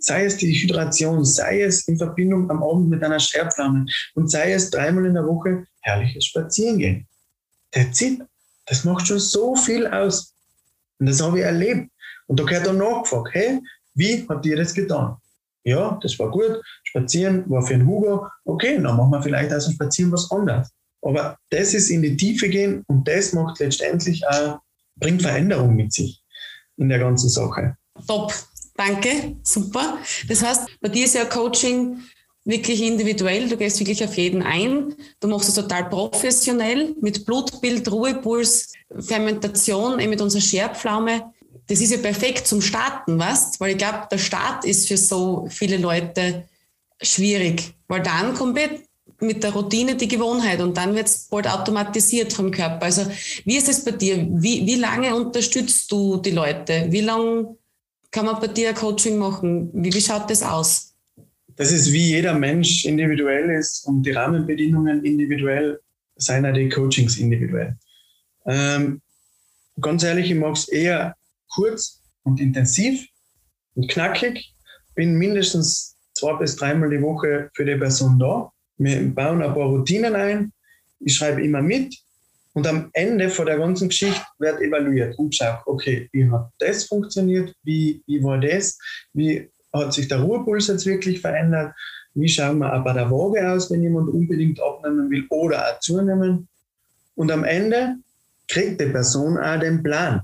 sei 0.00 0.24
es 0.24 0.36
die 0.36 0.52
Hydration, 0.52 1.24
sei 1.24 1.62
es 1.62 1.86
in 1.86 1.98
Verbindung 1.98 2.50
am 2.50 2.62
Abend 2.62 2.88
mit 2.88 3.04
einer 3.04 3.20
Scherpflamme 3.20 3.86
und 4.14 4.30
sei 4.30 4.52
es 4.52 4.70
dreimal 4.70 5.06
in 5.06 5.14
der 5.14 5.26
Woche 5.26 5.66
herrliches 5.80 6.26
Spazierengehen. 6.26 7.06
Der 7.74 7.92
Zit, 7.92 8.20
das 8.66 8.84
macht 8.84 9.06
schon 9.06 9.18
so 9.18 9.54
viel 9.56 9.86
aus. 9.86 10.34
Und 10.98 11.06
das 11.06 11.20
habe 11.22 11.38
ich 11.38 11.44
erlebt. 11.44 11.90
Und 12.26 12.38
da 12.38 12.44
gehört 12.44 12.66
dann 12.66 12.78
nachgefragt, 12.78 13.30
hey, 13.32 13.60
wie 13.94 14.26
habt 14.28 14.46
ihr 14.46 14.56
das 14.56 14.74
getan? 14.74 15.16
Ja, 15.64 15.98
das 16.02 16.18
war 16.18 16.30
gut. 16.30 16.60
Spazieren 16.84 17.48
war 17.50 17.62
für 17.62 17.74
den 17.74 17.86
Hugo. 17.86 18.26
Okay, 18.44 18.80
dann 18.80 18.96
machen 18.96 19.10
wir 19.10 19.22
vielleicht 19.22 19.52
aus 19.52 19.66
dem 19.66 19.74
Spazieren 19.74 20.12
was 20.12 20.30
anderes. 20.30 20.70
Aber 21.02 21.36
das 21.50 21.74
ist 21.74 21.90
in 21.90 22.02
die 22.02 22.16
Tiefe 22.16 22.48
gehen 22.48 22.84
und 22.86 23.06
das 23.08 23.32
macht 23.32 23.58
letztendlich 23.58 24.26
auch, 24.26 24.60
bringt 24.96 25.22
Veränderung 25.22 25.74
mit 25.74 25.92
sich 25.92 26.22
in 26.76 26.88
der 26.88 26.98
ganzen 26.98 27.28
Sache. 27.28 27.76
Top. 28.06 28.32
Danke, 28.80 29.36
super. 29.42 29.98
Das 30.26 30.42
heißt, 30.42 30.62
bei 30.80 30.88
dir 30.88 31.04
ist 31.04 31.14
ja 31.14 31.26
Coaching 31.26 32.00
wirklich 32.46 32.80
individuell, 32.80 33.46
du 33.46 33.58
gehst 33.58 33.78
wirklich 33.78 34.02
auf 34.02 34.16
jeden 34.16 34.42
ein, 34.42 34.94
du 35.20 35.28
machst 35.28 35.50
es 35.50 35.54
total 35.54 35.90
professionell 35.90 36.94
mit 36.98 37.26
Blutbild, 37.26 37.92
Ruhepuls, 37.92 38.72
Fermentation, 38.98 40.00
eben 40.00 40.08
mit 40.08 40.22
unserer 40.22 40.40
Scherpflaume. 40.40 41.30
Das 41.66 41.82
ist 41.82 41.92
ja 41.92 41.98
perfekt 41.98 42.46
zum 42.46 42.62
Starten, 42.62 43.18
weißt 43.18 43.60
Weil 43.60 43.72
ich 43.72 43.76
glaube, 43.76 44.08
der 44.10 44.16
Start 44.16 44.64
ist 44.64 44.88
für 44.88 44.96
so 44.96 45.46
viele 45.50 45.76
Leute 45.76 46.48
schwierig, 47.02 47.74
weil 47.86 48.02
dann 48.02 48.32
kommt 48.32 48.58
mit 49.20 49.42
der 49.42 49.52
Routine 49.52 49.96
die 49.96 50.08
Gewohnheit 50.08 50.62
und 50.62 50.74
dann 50.78 50.94
wird 50.94 51.06
es 51.06 51.28
bald 51.28 51.46
automatisiert 51.46 52.32
vom 52.32 52.50
Körper. 52.50 52.86
Also 52.86 53.04
wie 53.44 53.58
ist 53.58 53.68
es 53.68 53.84
bei 53.84 53.90
dir? 53.90 54.26
Wie, 54.30 54.66
wie 54.66 54.76
lange 54.76 55.14
unterstützt 55.14 55.92
du 55.92 56.16
die 56.16 56.30
Leute? 56.30 56.86
Wie 56.88 57.02
lange 57.02 57.59
kann 58.10 58.26
man 58.26 58.40
bei 58.40 58.48
dir 58.48 58.74
Coaching 58.74 59.18
machen? 59.18 59.70
Wie, 59.72 59.92
wie 59.92 60.00
schaut 60.00 60.30
das 60.30 60.42
aus? 60.42 60.94
Das 61.56 61.72
ist 61.72 61.92
wie 61.92 62.08
jeder 62.08 62.34
Mensch 62.34 62.84
individuell 62.84 63.50
ist 63.50 63.86
und 63.86 64.02
die 64.02 64.12
Rahmenbedingungen 64.12 65.04
individuell, 65.04 65.80
seien 66.16 66.52
die 66.54 66.68
Coachings 66.68 67.18
individuell. 67.18 67.76
Ähm, 68.46 69.00
ganz 69.80 70.02
ehrlich, 70.02 70.30
ich 70.30 70.36
mag 70.36 70.54
es 70.54 70.68
eher 70.68 71.14
kurz 71.48 72.00
und 72.22 72.40
intensiv 72.40 73.06
und 73.74 73.90
knackig. 73.90 74.54
Bin 74.94 75.14
mindestens 75.16 75.96
zwei 76.14 76.34
bis 76.34 76.56
dreimal 76.56 76.90
die 76.90 77.02
Woche 77.02 77.50
für 77.54 77.64
die 77.64 77.76
Person 77.76 78.18
da. 78.18 78.50
Wir 78.78 79.02
bauen 79.14 79.42
ein 79.42 79.54
paar 79.54 79.68
Routinen 79.68 80.14
ein. 80.14 80.52
Ich 81.00 81.14
schreibe 81.14 81.42
immer 81.42 81.62
mit, 81.62 81.96
und 82.52 82.66
am 82.66 82.90
Ende 82.92 83.28
von 83.28 83.46
der 83.46 83.58
ganzen 83.58 83.88
Geschichte 83.88 84.22
wird 84.38 84.60
evaluiert 84.60 85.16
und 85.18 85.34
schaut, 85.34 85.60
okay, 85.66 86.08
wie 86.12 86.28
hat 86.28 86.50
das 86.58 86.84
funktioniert, 86.84 87.54
wie, 87.62 88.02
wie 88.06 88.22
war 88.22 88.38
das, 88.38 88.76
wie 89.12 89.48
hat 89.72 89.92
sich 89.92 90.08
der 90.08 90.20
Ruhepuls 90.20 90.66
jetzt 90.66 90.86
wirklich 90.86 91.20
verändert, 91.20 91.74
wie 92.14 92.28
schauen 92.28 92.58
wir 92.58 92.74
auch 92.74 92.82
bei 92.82 92.92
der 92.92 93.10
Waage 93.10 93.48
aus, 93.48 93.70
wenn 93.70 93.82
jemand 93.82 94.08
unbedingt 94.08 94.60
abnehmen 94.60 95.08
will 95.10 95.26
oder 95.30 95.64
auch 95.64 95.78
zunehmen. 95.78 96.48
Und 97.14 97.30
am 97.30 97.44
Ende 97.44 97.96
kriegt 98.48 98.80
die 98.80 98.86
Person 98.86 99.38
auch 99.38 99.60
den 99.60 99.82
Plan, 99.82 100.22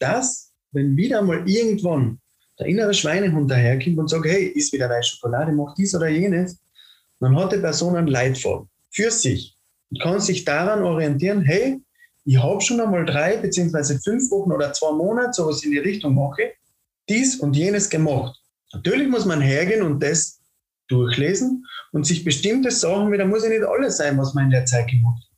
dass, 0.00 0.50
wenn 0.72 0.96
wieder 0.96 1.22
mal 1.22 1.48
irgendwann 1.48 2.18
der 2.58 2.66
innere 2.66 2.92
Schweinehund 2.92 3.48
daherkommt 3.48 3.98
und 3.98 4.10
sagt, 4.10 4.26
hey, 4.26 4.46
ist 4.46 4.72
wieder 4.72 4.88
deine 4.88 5.04
Schokolade, 5.04 5.52
mach 5.52 5.74
dies 5.76 5.94
oder 5.94 6.08
jenes, 6.08 6.58
dann 7.20 7.36
hat 7.36 7.52
die 7.52 7.58
Person 7.58 7.94
einen 7.94 8.08
Leitfaden 8.08 8.68
für 8.90 9.10
sich 9.10 9.56
und 9.90 10.00
kann 10.00 10.20
sich 10.20 10.44
daran 10.44 10.82
orientieren, 10.82 11.42
hey, 11.42 11.80
ich 12.24 12.40
habe 12.42 12.60
schon 12.60 12.80
einmal 12.80 13.06
drei 13.06 13.36
beziehungsweise 13.36 13.98
fünf 13.98 14.30
Wochen 14.30 14.52
oder 14.52 14.72
zwei 14.72 14.92
Monate 14.92 15.32
sowas 15.32 15.64
in 15.64 15.72
die 15.72 15.78
Richtung 15.78 16.14
mache, 16.14 16.52
dies 17.08 17.36
und 17.36 17.56
jenes 17.56 17.88
gemacht. 17.88 18.38
Natürlich 18.72 19.08
muss 19.08 19.24
man 19.24 19.40
hergehen 19.40 19.82
und 19.82 20.02
das 20.02 20.38
durchlesen 20.88 21.66
und 21.92 22.06
sich 22.06 22.24
bestimmte 22.24 22.70
Sachen, 22.70 23.10
da 23.16 23.24
muss 23.24 23.44
ja 23.44 23.50
nicht 23.50 23.64
alles 23.64 23.96
sein, 23.96 24.18
was 24.18 24.34
man 24.34 24.44
in 24.44 24.50
der 24.50 24.66
Zeit 24.66 24.88
gemacht 24.88 25.22
hat. 25.22 25.30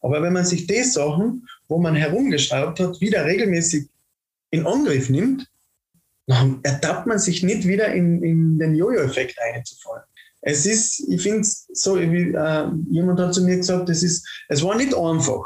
Aber 0.00 0.22
wenn 0.22 0.32
man 0.32 0.44
sich 0.44 0.66
die 0.66 0.82
Sachen, 0.84 1.48
wo 1.66 1.78
man 1.78 1.96
herumgeschraubt 1.96 2.80
hat, 2.80 3.00
wieder 3.00 3.24
regelmäßig 3.24 3.88
in 4.50 4.66
Angriff 4.66 5.10
nimmt, 5.10 5.48
dann 6.26 6.60
ertappt 6.62 7.06
man 7.06 7.18
sich 7.18 7.42
nicht 7.42 7.66
wieder 7.66 7.92
in, 7.92 8.22
in 8.22 8.58
den 8.58 8.74
Jojo-Effekt 8.74 9.38
einzufallen. 9.40 10.04
Es 10.40 10.66
ist, 10.66 11.00
ich 11.08 11.20
finde 11.20 11.40
es 11.40 11.66
so, 11.72 11.98
wie 11.98 12.32
äh, 12.32 12.68
jemand 12.90 13.20
hat 13.20 13.34
zu 13.34 13.42
mir 13.42 13.56
gesagt, 13.56 13.88
es, 13.88 14.02
ist, 14.02 14.26
es 14.48 14.62
war 14.62 14.76
nicht 14.76 14.94
einfach, 14.94 15.44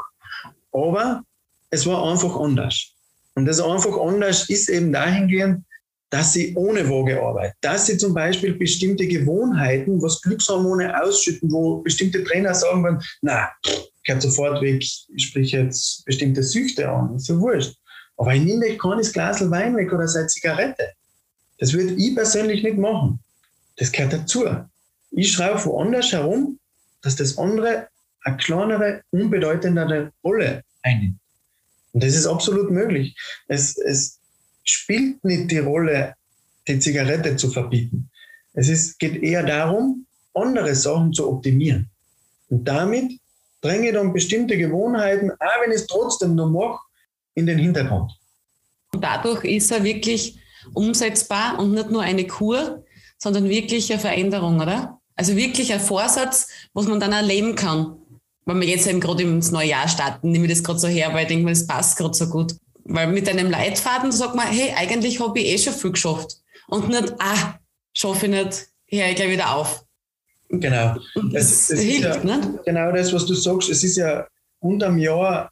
aber 0.71 1.23
es 1.71 1.85
war 1.85 2.11
einfach 2.11 2.39
anders. 2.39 2.91
Und 3.35 3.45
das 3.45 3.59
einfach 3.59 3.97
anders 3.97 4.49
ist 4.49 4.69
eben 4.69 4.93
dahingehend, 4.93 5.63
dass 6.11 6.33
sie 6.33 6.53
ohne 6.55 6.87
Waage 6.87 7.19
arbeiten. 7.19 7.55
Dass 7.61 7.87
sie 7.87 7.97
zum 7.97 8.13
Beispiel 8.13 8.53
bestimmte 8.53 9.07
Gewohnheiten, 9.07 9.99
was 9.99 10.21
Glückshormone 10.21 11.01
ausschütten, 11.01 11.51
wo 11.51 11.77
bestimmte 11.77 12.23
Trainer 12.23 12.53
sagen 12.53 12.83
würden, 12.83 13.01
na, 13.21 13.49
gehört 14.03 14.21
sofort 14.21 14.61
weg, 14.61 14.83
ich 14.83 15.07
sprich 15.17 15.53
jetzt 15.53 16.05
bestimmte 16.05 16.43
Süchte 16.43 16.87
an, 16.87 17.15
ist 17.15 17.29
ja 17.29 17.39
wurscht. 17.39 17.75
Aber 18.17 18.35
ich 18.35 18.43
nehme 18.43 18.65
euch 18.67 18.77
keines 18.77 19.11
Glas 19.11 19.49
Wein 19.49 19.75
weg 19.75 19.91
oder 19.91 20.07
seine 20.07 20.27
Zigarette. 20.27 20.91
Das 21.57 21.73
würde 21.73 21.93
ich 21.95 22.13
persönlich 22.13 22.61
nicht 22.61 22.77
machen. 22.77 23.19
Das 23.77 23.91
gehört 23.91 24.13
dazu. 24.13 24.45
Ich 25.15 25.31
schraube 25.31 25.63
woanders 25.65 26.11
herum, 26.11 26.59
dass 27.01 27.15
das 27.15 27.37
andere 27.37 27.87
eine 28.21 28.37
kleinere, 28.37 29.01
unbedeutendere 29.11 30.11
Rolle 30.23 30.63
einnimmt. 30.81 31.19
Und 31.91 32.03
das 32.03 32.15
ist 32.15 32.25
absolut 32.25 32.71
möglich. 32.71 33.15
Es, 33.47 33.77
es 33.77 34.19
spielt 34.63 35.23
nicht 35.23 35.51
die 35.51 35.59
Rolle, 35.59 36.15
die 36.67 36.79
Zigarette 36.79 37.35
zu 37.35 37.51
verbieten. 37.51 38.09
Es 38.53 38.69
ist, 38.69 38.97
geht 38.97 39.21
eher 39.21 39.43
darum, 39.43 40.05
andere 40.33 40.73
Sachen 40.73 41.13
zu 41.13 41.29
optimieren. 41.29 41.89
Und 42.49 42.65
damit 42.65 43.19
dränge 43.61 43.87
ich 43.87 43.93
dann 43.93 44.13
bestimmte 44.13 44.57
Gewohnheiten, 44.57 45.31
auch 45.31 45.61
wenn 45.63 45.71
ich 45.71 45.81
es 45.81 45.87
trotzdem 45.87 46.35
noch 46.35 46.49
mache, 46.49 46.79
in 47.35 47.45
den 47.45 47.59
Hintergrund. 47.59 48.11
Und 48.93 49.03
dadurch 49.03 49.43
ist 49.43 49.71
er 49.71 49.83
wirklich 49.83 50.39
umsetzbar 50.73 51.59
und 51.59 51.73
nicht 51.73 51.89
nur 51.89 52.01
eine 52.01 52.25
Kur, 52.25 52.83
sondern 53.17 53.49
wirklich 53.49 53.91
eine 53.91 53.99
Veränderung, 53.99 54.59
oder? 54.59 54.99
Also 55.15 55.35
wirklich 55.35 55.71
ein 55.73 55.79
Vorsatz, 55.79 56.47
was 56.73 56.87
man 56.87 56.99
dann 56.99 57.11
erleben 57.11 57.55
kann 57.55 57.97
wenn 58.45 58.59
wir 58.59 58.67
jetzt 58.67 58.87
eben 58.87 58.99
gerade 58.99 59.23
ins 59.23 59.51
neue 59.51 59.69
Jahr 59.69 59.87
starten, 59.87 60.31
nehme 60.31 60.45
ich 60.45 60.51
das 60.51 60.63
gerade 60.63 60.79
so 60.79 60.87
her, 60.87 61.13
weil 61.13 61.23
ich 61.23 61.27
denke, 61.29 61.51
es 61.51 61.65
passt 61.65 61.97
gerade 61.97 62.13
so 62.13 62.27
gut. 62.27 62.55
Weil 62.85 63.07
mit 63.07 63.29
einem 63.29 63.49
Leitfaden 63.49 64.11
sagt 64.11 64.35
man, 64.35 64.47
hey, 64.47 64.73
eigentlich 64.75 65.19
habe 65.19 65.39
ich 65.39 65.47
eh 65.47 65.57
schon 65.57 65.73
viel 65.73 65.91
geschafft. 65.91 66.37
Und 66.67 66.89
nicht, 66.89 67.13
ah, 67.19 67.55
schaffe 67.93 68.25
ich 68.25 68.31
nicht, 68.31 68.67
höre 68.89 69.09
ich 69.09 69.15
gleich 69.15 69.29
wieder 69.29 69.55
auf. 69.55 69.85
Genau. 70.49 70.97
das, 71.31 71.67
das 71.67 71.79
hilft, 71.79 72.03
ja, 72.03 72.23
ne? 72.23 72.59
Genau 72.65 72.91
das, 72.91 73.13
was 73.13 73.25
du 73.25 73.33
sagst. 73.33 73.69
Es 73.69 73.83
ist 73.83 73.95
ja 73.95 74.27
unterm 74.59 74.97
Jahr 74.97 75.49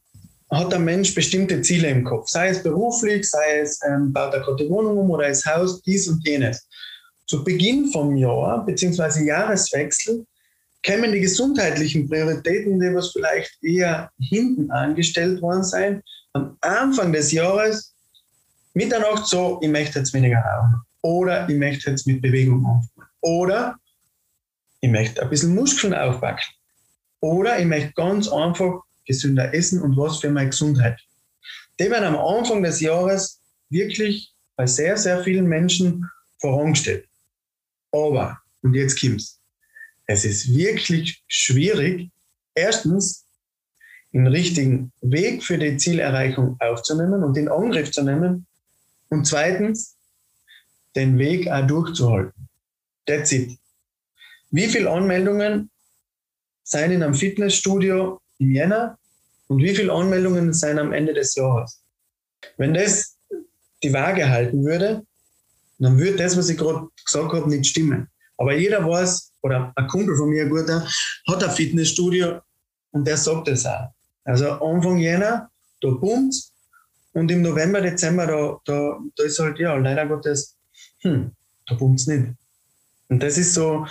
hat 0.52 0.72
der 0.72 0.80
Mensch 0.80 1.16
bestimmte 1.16 1.62
Ziele 1.62 1.90
im 1.90 2.04
Kopf. 2.04 2.28
Sei 2.28 2.50
es 2.50 2.62
beruflich, 2.62 3.30
sei 3.30 3.60
es 3.62 3.80
ähm, 3.88 4.12
baut 4.12 4.34
er 4.34 4.42
gerade 4.42 4.70
Wohnung 4.70 4.98
um 4.98 5.10
oder 5.10 5.30
das 5.30 5.46
Haus, 5.46 5.82
dies 5.82 6.10
und 6.10 6.28
jenes. 6.28 6.68
Zu 7.28 7.44
Beginn 7.44 7.92
vom 7.92 8.16
Jahr, 8.16 8.66
beziehungsweise 8.66 9.24
Jahreswechsel, 9.24 10.26
kämen 10.84 11.12
die 11.12 11.22
gesundheitlichen 11.22 12.10
Prioritäten, 12.10 12.80
die 12.80 12.94
was 12.94 13.12
vielleicht 13.12 13.52
eher 13.64 14.10
hinten 14.20 14.72
angestellt 14.72 15.42
worden 15.42 15.64
sein, 15.64 16.02
am 16.34 16.58
Anfang 16.62 17.12
des 17.14 17.32
Jahres 17.32 17.94
Mitternacht 18.74 19.28
so, 19.28 19.60
ich 19.62 19.70
möchte 19.70 20.00
jetzt 20.00 20.14
weniger 20.14 20.40
rauchen 20.40 20.82
oder 21.02 21.48
ich 21.50 21.56
möchte 21.56 21.90
jetzt 21.90 22.08
mit 22.08 22.22
Bewegung 22.22 22.66
anfangen 22.66 23.10
oder 23.20 23.76
ich 24.80 24.90
möchte 24.90 25.22
ein 25.22 25.30
bisschen 25.30 25.54
Muskeln 25.54 25.94
aufwachsen 25.94 26.54
oder 27.20 27.60
ich 27.60 27.66
möchte 27.66 27.92
ganz 27.94 28.30
einfach 28.30 28.82
gesünder 29.06 29.54
essen 29.54 29.82
und 29.82 29.98
was 29.98 30.20
für 30.20 30.30
meine 30.30 30.50
Gesundheit. 30.50 31.00
Die 31.80 31.90
werden 31.90 32.16
am 32.16 32.18
Anfang 32.18 32.64
des 32.64 32.80
Jahres 32.80 33.40
wirklich 33.70 34.32
bei 34.56 34.66
sehr, 34.66 34.96
sehr 34.98 35.24
vielen 35.24 35.48
Menschen 35.48 36.10
vorangestellt. 36.40 37.08
Aber, 37.92 38.40
und 38.62 38.74
jetzt 38.74 39.00
kommt's, 39.00 39.40
es 40.08 40.26
ist 40.26 40.54
wirklich 40.54 41.24
schwierig, 41.28 42.10
erstens 42.54 43.26
den 44.14 44.28
richtigen 44.28 44.92
Weg 45.02 45.44
für 45.44 45.58
die 45.58 45.78
Zielerreichung 45.78 46.58
aufzunehmen 46.60 47.24
und 47.24 47.38
in 47.38 47.48
Angriff 47.48 47.92
zu 47.92 48.04
nehmen 48.04 48.46
und 49.10 49.26
zweitens 49.26 49.96
den 50.96 51.18
Weg 51.18 51.48
auch 51.48 51.66
durchzuhalten. 51.66 52.50
That's 53.06 53.32
it. 53.32 53.58
Wie 54.50 54.68
viele 54.68 54.90
Anmeldungen 54.92 55.70
seien 56.64 56.92
in 56.92 57.04
einem 57.04 57.14
Fitnessstudio 57.14 58.20
im 58.40 58.52
Jänner 58.52 58.98
und 59.48 59.64
wie 59.64 59.76
viele 59.76 59.94
Anmeldungen 59.94 60.54
seien 60.54 60.80
am 60.80 60.92
Ende 60.92 61.14
des 61.14 61.36
Jahres? 61.36 61.82
Wenn 62.58 62.74
das 62.74 63.18
die 63.82 63.94
Waage 63.94 64.30
halten 64.30 64.66
würde, 64.66 65.06
dann 65.82 65.98
würde 65.98 66.18
das, 66.18 66.38
was 66.38 66.50
ich 66.50 66.58
gerade 66.58 66.88
gesagt 67.04 67.34
habe, 67.34 67.50
nicht 67.50 67.66
stimmen. 67.66 68.08
Aber 68.38 68.56
jeder 68.56 68.88
weiß, 68.88 69.32
oder 69.42 69.74
ein 69.76 69.88
Kumpel 69.88 70.16
von 70.16 70.30
mir, 70.30 70.44
ein 70.44 70.50
guter, 70.50 70.88
hat 71.28 71.44
ein 71.44 71.52
Fitnessstudio 71.52 72.40
und 72.92 73.08
der 73.08 73.18
sagt 73.18 73.48
das 73.48 73.66
auch. 73.66 73.90
Also 74.24 74.52
Anfang 74.52 74.98
Jänner, 74.98 75.50
da 75.82 75.90
boomt 75.90 76.36
und 77.14 77.32
im 77.32 77.42
November, 77.42 77.82
Dezember, 77.82 78.28
da, 78.28 78.60
da, 78.66 79.00
da 79.16 79.24
ist 79.24 79.40
halt, 79.40 79.60
ja, 79.60 79.76
leider 79.76 80.06
Gottes, 80.06 80.56
hm, 81.00 81.32
da 81.68 81.76
boomt 81.76 82.00
es 82.00 82.08
nicht. 82.08 82.28
Und 83.10 83.22
das 83.22 83.38
ist 83.38 83.54
so, 83.54 83.86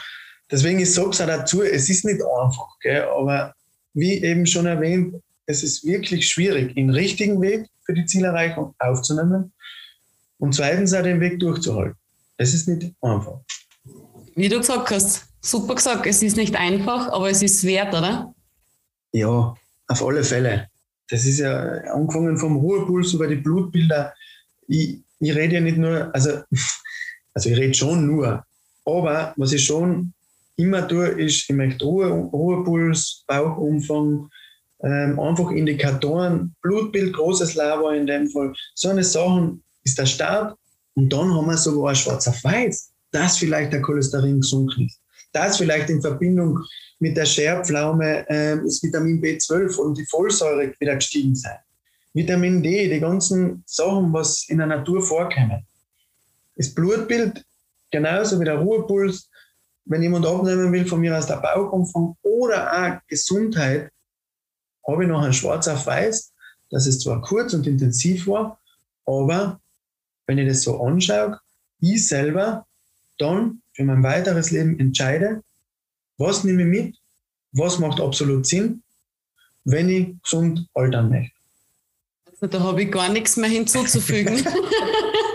deswegen 0.51 0.79
ich 0.79 0.93
sage 0.93 1.11
es 1.11 1.21
auch 1.21 1.27
dazu, 1.27 1.63
es 1.63 1.89
ist 1.91 2.05
nicht 2.05 2.21
einfach, 2.23 2.79
gell, 2.81 3.03
aber 3.03 3.55
wie 3.95 4.23
eben 4.23 4.47
schon 4.47 4.67
erwähnt, 4.67 5.17
es 5.47 5.65
ist 5.65 5.85
wirklich 5.85 6.29
schwierig, 6.29 6.75
den 6.75 6.91
richtigen 6.91 7.41
Weg 7.41 7.67
für 7.85 7.95
die 7.95 8.07
Zielerreichung 8.07 8.75
aufzunehmen 8.79 9.53
und 10.41 10.55
zweitens 10.55 10.93
auch 10.95 11.03
den 11.03 11.21
Weg 11.21 11.39
durchzuhalten. 11.39 11.97
Es 12.37 12.55
ist 12.55 12.67
nicht 12.67 12.93
einfach. 13.03 13.41
Wie 14.35 14.49
du 14.49 14.59
gesagt 14.59 14.91
hast, 14.91 15.27
super 15.41 15.75
gesagt, 15.75 16.07
es 16.07 16.23
ist 16.23 16.37
nicht 16.37 16.57
einfach, 16.57 17.09
aber 17.09 17.31
es 17.31 17.43
ist 17.43 17.63
wert, 17.65 17.95
oder? 17.95 18.35
Ja, 19.13 19.55
auf 19.87 20.05
alle 20.05 20.25
Fälle. 20.25 20.69
Das 21.09 21.27
ist 21.27 21.39
ja 21.41 21.61
angefangen 21.93 22.39
vom 22.39 22.57
Ruhepuls 22.57 23.13
über 23.13 23.27
die 23.27 23.37
Blutbilder. 23.37 24.15
Ich, 24.69 25.01
ich 25.19 25.35
rede 25.35 25.57
ja 25.57 25.61
nicht 25.61 25.77
nur, 25.77 26.15
also, 26.15 26.43
also 27.35 27.51
ich 27.51 27.57
rede 27.57 27.75
schon 27.75 28.07
nur, 28.07 28.45
aber 28.87 29.35
was 29.37 29.53
ich 29.53 29.65
schon 29.65 30.15
immer 30.57 30.87
tue, 30.87 31.07
ist, 31.09 31.49
ich 31.49 31.57
möchte 31.57 31.85
Ruhe, 31.85 32.09
Ruhepuls, 32.09 33.25
Bauchumfang, 33.27 34.31
ähm, 34.83 35.19
einfach 35.19 35.51
Indikatoren, 35.51 36.55
Blutbild, 36.63 37.13
großes 37.13 37.55
Labor 37.55 37.95
in 37.95 38.07
dem 38.07 38.29
Fall. 38.29 38.53
So 38.75 38.89
eine 38.89 39.05
Sachen 39.05 39.63
ist 39.85 39.99
der 39.99 40.07
Start 40.07 40.57
und 40.95 41.13
dann 41.13 41.35
haben 41.35 41.47
wir 41.47 41.57
sogar 41.57 41.95
schwarz 41.95 42.27
auf 42.29 42.43
weiß, 42.43 42.91
dass 43.11 43.39
vielleicht 43.39 43.73
der 43.73 43.83
Cholesterin 43.83 44.41
gesunken 44.41 44.87
ist 44.87 45.01
das 45.33 45.59
vielleicht 45.59 45.91
in 45.91 46.01
Verbindung 46.01 46.59
mit 46.99 47.17
der 47.17 47.25
Scherpflaume 47.25 48.29
äh, 48.29 48.57
das 48.63 48.83
Vitamin 48.83 49.23
B12 49.23 49.77
und 49.77 49.97
die 49.97 50.07
Folsäure 50.07 50.75
wieder 50.79 50.97
gestiegen 50.97 51.35
sein. 51.35 51.59
Vitamin 52.13 52.63
D, 52.63 52.89
die 52.89 53.01
ganzen 53.01 53.63
Sachen, 53.67 54.13
was 54.13 54.49
in 54.49 54.59
der 54.59 54.67
Natur 54.67 55.01
vorkommen. 55.03 55.65
Das 56.57 56.75
Blutbild, 56.75 57.45
genauso 57.91 58.41
wie 58.41 58.45
der 58.45 58.57
Ruhepuls, 58.57 59.31
wenn 59.85 60.03
jemand 60.03 60.27
abnehmen 60.27 60.73
will, 60.73 60.87
von 60.87 61.01
mir 61.01 61.17
aus 61.17 61.27
der 61.27 61.37
Bauchumfang 61.37 62.17
oder 62.23 62.73
auch 62.73 63.09
Gesundheit, 63.09 63.91
habe 64.87 65.05
ich 65.05 65.09
noch 65.09 65.23
ein 65.23 65.33
Schwarz 65.33 65.69
auf 65.69 65.87
Weiß, 65.87 66.33
dass 66.71 66.87
es 66.87 66.99
zwar 66.99 67.23
kurz 67.23 67.55
und 67.55 67.67
intensiv 67.67 68.27
war, 68.27 68.61
aber 69.07 69.60
wenn 70.31 70.39
ich 70.39 70.47
das 70.47 70.63
so 70.63 70.81
anschaue, 70.81 71.41
ich 71.81 72.07
selber 72.07 72.65
dann 73.19 73.63
für 73.73 73.83
mein 73.83 74.05
weiteres 74.05 74.53
Leben 74.53 74.79
entscheide, 74.79 75.43
was 76.19 76.45
nehme 76.45 76.63
ich 76.63 76.69
mit, 76.69 76.97
was 77.51 77.81
macht 77.81 78.01
absolut 78.01 78.47
Sinn, 78.47 78.85
wenn 79.65 79.89
ich 79.89 80.23
gesund 80.23 80.69
altern 80.73 81.11
möchte. 81.11 81.35
Also 82.27 82.47
da 82.47 82.61
habe 82.61 82.85
ich 82.85 82.93
gar 82.93 83.09
nichts 83.09 83.37
mehr 83.39 83.51
hinzuzufügen. 83.51 84.47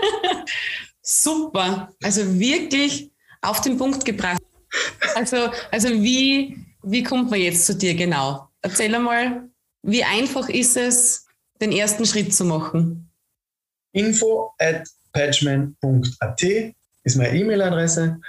Super, 1.02 1.92
also 2.02 2.38
wirklich 2.40 3.10
auf 3.42 3.60
den 3.60 3.76
Punkt 3.76 4.02
gebracht. 4.02 4.40
Also, 5.14 5.50
also 5.70 5.90
wie, 5.90 6.58
wie 6.84 7.02
kommt 7.02 7.30
man 7.30 7.38
jetzt 7.38 7.66
zu 7.66 7.74
dir 7.74 7.94
genau? 7.94 8.48
Erzähl 8.62 8.94
einmal, 8.94 9.50
wie 9.82 10.02
einfach 10.02 10.48
ist 10.48 10.78
es, 10.78 11.26
den 11.60 11.70
ersten 11.70 12.06
Schritt 12.06 12.34
zu 12.34 12.46
machen? 12.46 13.05
Info 13.96 14.52
at 14.58 14.86
patchman.at 15.12 16.42
ist 17.04 17.16
meine 17.16 17.38
E-Mail-Adresse. 17.38 18.20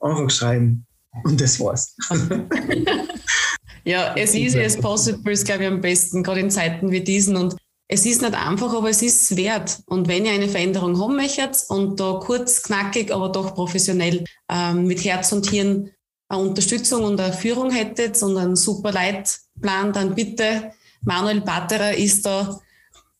Einfach 0.00 0.30
schreiben 0.30 0.86
und 1.24 1.40
das 1.40 1.58
war's. 1.58 1.96
ja, 3.84 4.14
es 4.16 4.34
ist 4.34 4.56
as 4.56 4.76
possible, 4.76 5.32
ist 5.32 5.46
glaube 5.46 5.62
ich 5.62 5.68
am 5.68 5.80
besten, 5.80 6.22
gerade 6.22 6.40
in 6.40 6.50
Zeiten 6.50 6.90
wie 6.90 7.00
diesen. 7.00 7.36
Und 7.36 7.56
es 7.88 8.04
ist 8.04 8.20
nicht 8.20 8.34
einfach, 8.34 8.74
aber 8.74 8.90
es 8.90 9.00
ist 9.00 9.36
wert. 9.36 9.80
Und 9.86 10.08
wenn 10.08 10.26
ihr 10.26 10.32
eine 10.32 10.48
Veränderung 10.48 11.00
haben 11.00 11.16
möchtet 11.16 11.56
und 11.68 11.98
da 11.98 12.20
kurz, 12.22 12.62
knackig, 12.62 13.12
aber 13.12 13.30
doch 13.30 13.54
professionell 13.54 14.24
ähm, 14.50 14.86
mit 14.86 15.04
Herz 15.04 15.32
und 15.32 15.48
Hirn 15.48 15.90
eine 16.28 16.40
Unterstützung 16.40 17.04
und 17.04 17.20
eine 17.20 17.32
Führung 17.32 17.70
hättet 17.70 18.22
und 18.22 18.36
einen 18.36 18.56
super 18.56 18.92
Leitplan, 18.92 19.92
dann 19.92 20.14
bitte, 20.14 20.72
Manuel 21.02 21.40
Batterer 21.40 21.94
ist 21.94 22.26
da 22.26 22.60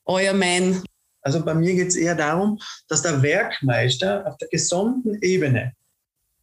euer 0.05 0.35
Mann. 0.35 0.83
Also 1.25 1.43
bei 1.43 1.55
mir 1.55 1.75
geht 1.75 1.89
es 1.89 1.97
eher 1.97 2.15
darum, 2.15 2.61
dass 2.87 3.03
der 3.03 3.23
Werkmeister 3.23 4.27
auf 4.27 4.37
der 4.37 4.49
gesamten 4.49 5.21
Ebene 5.23 5.73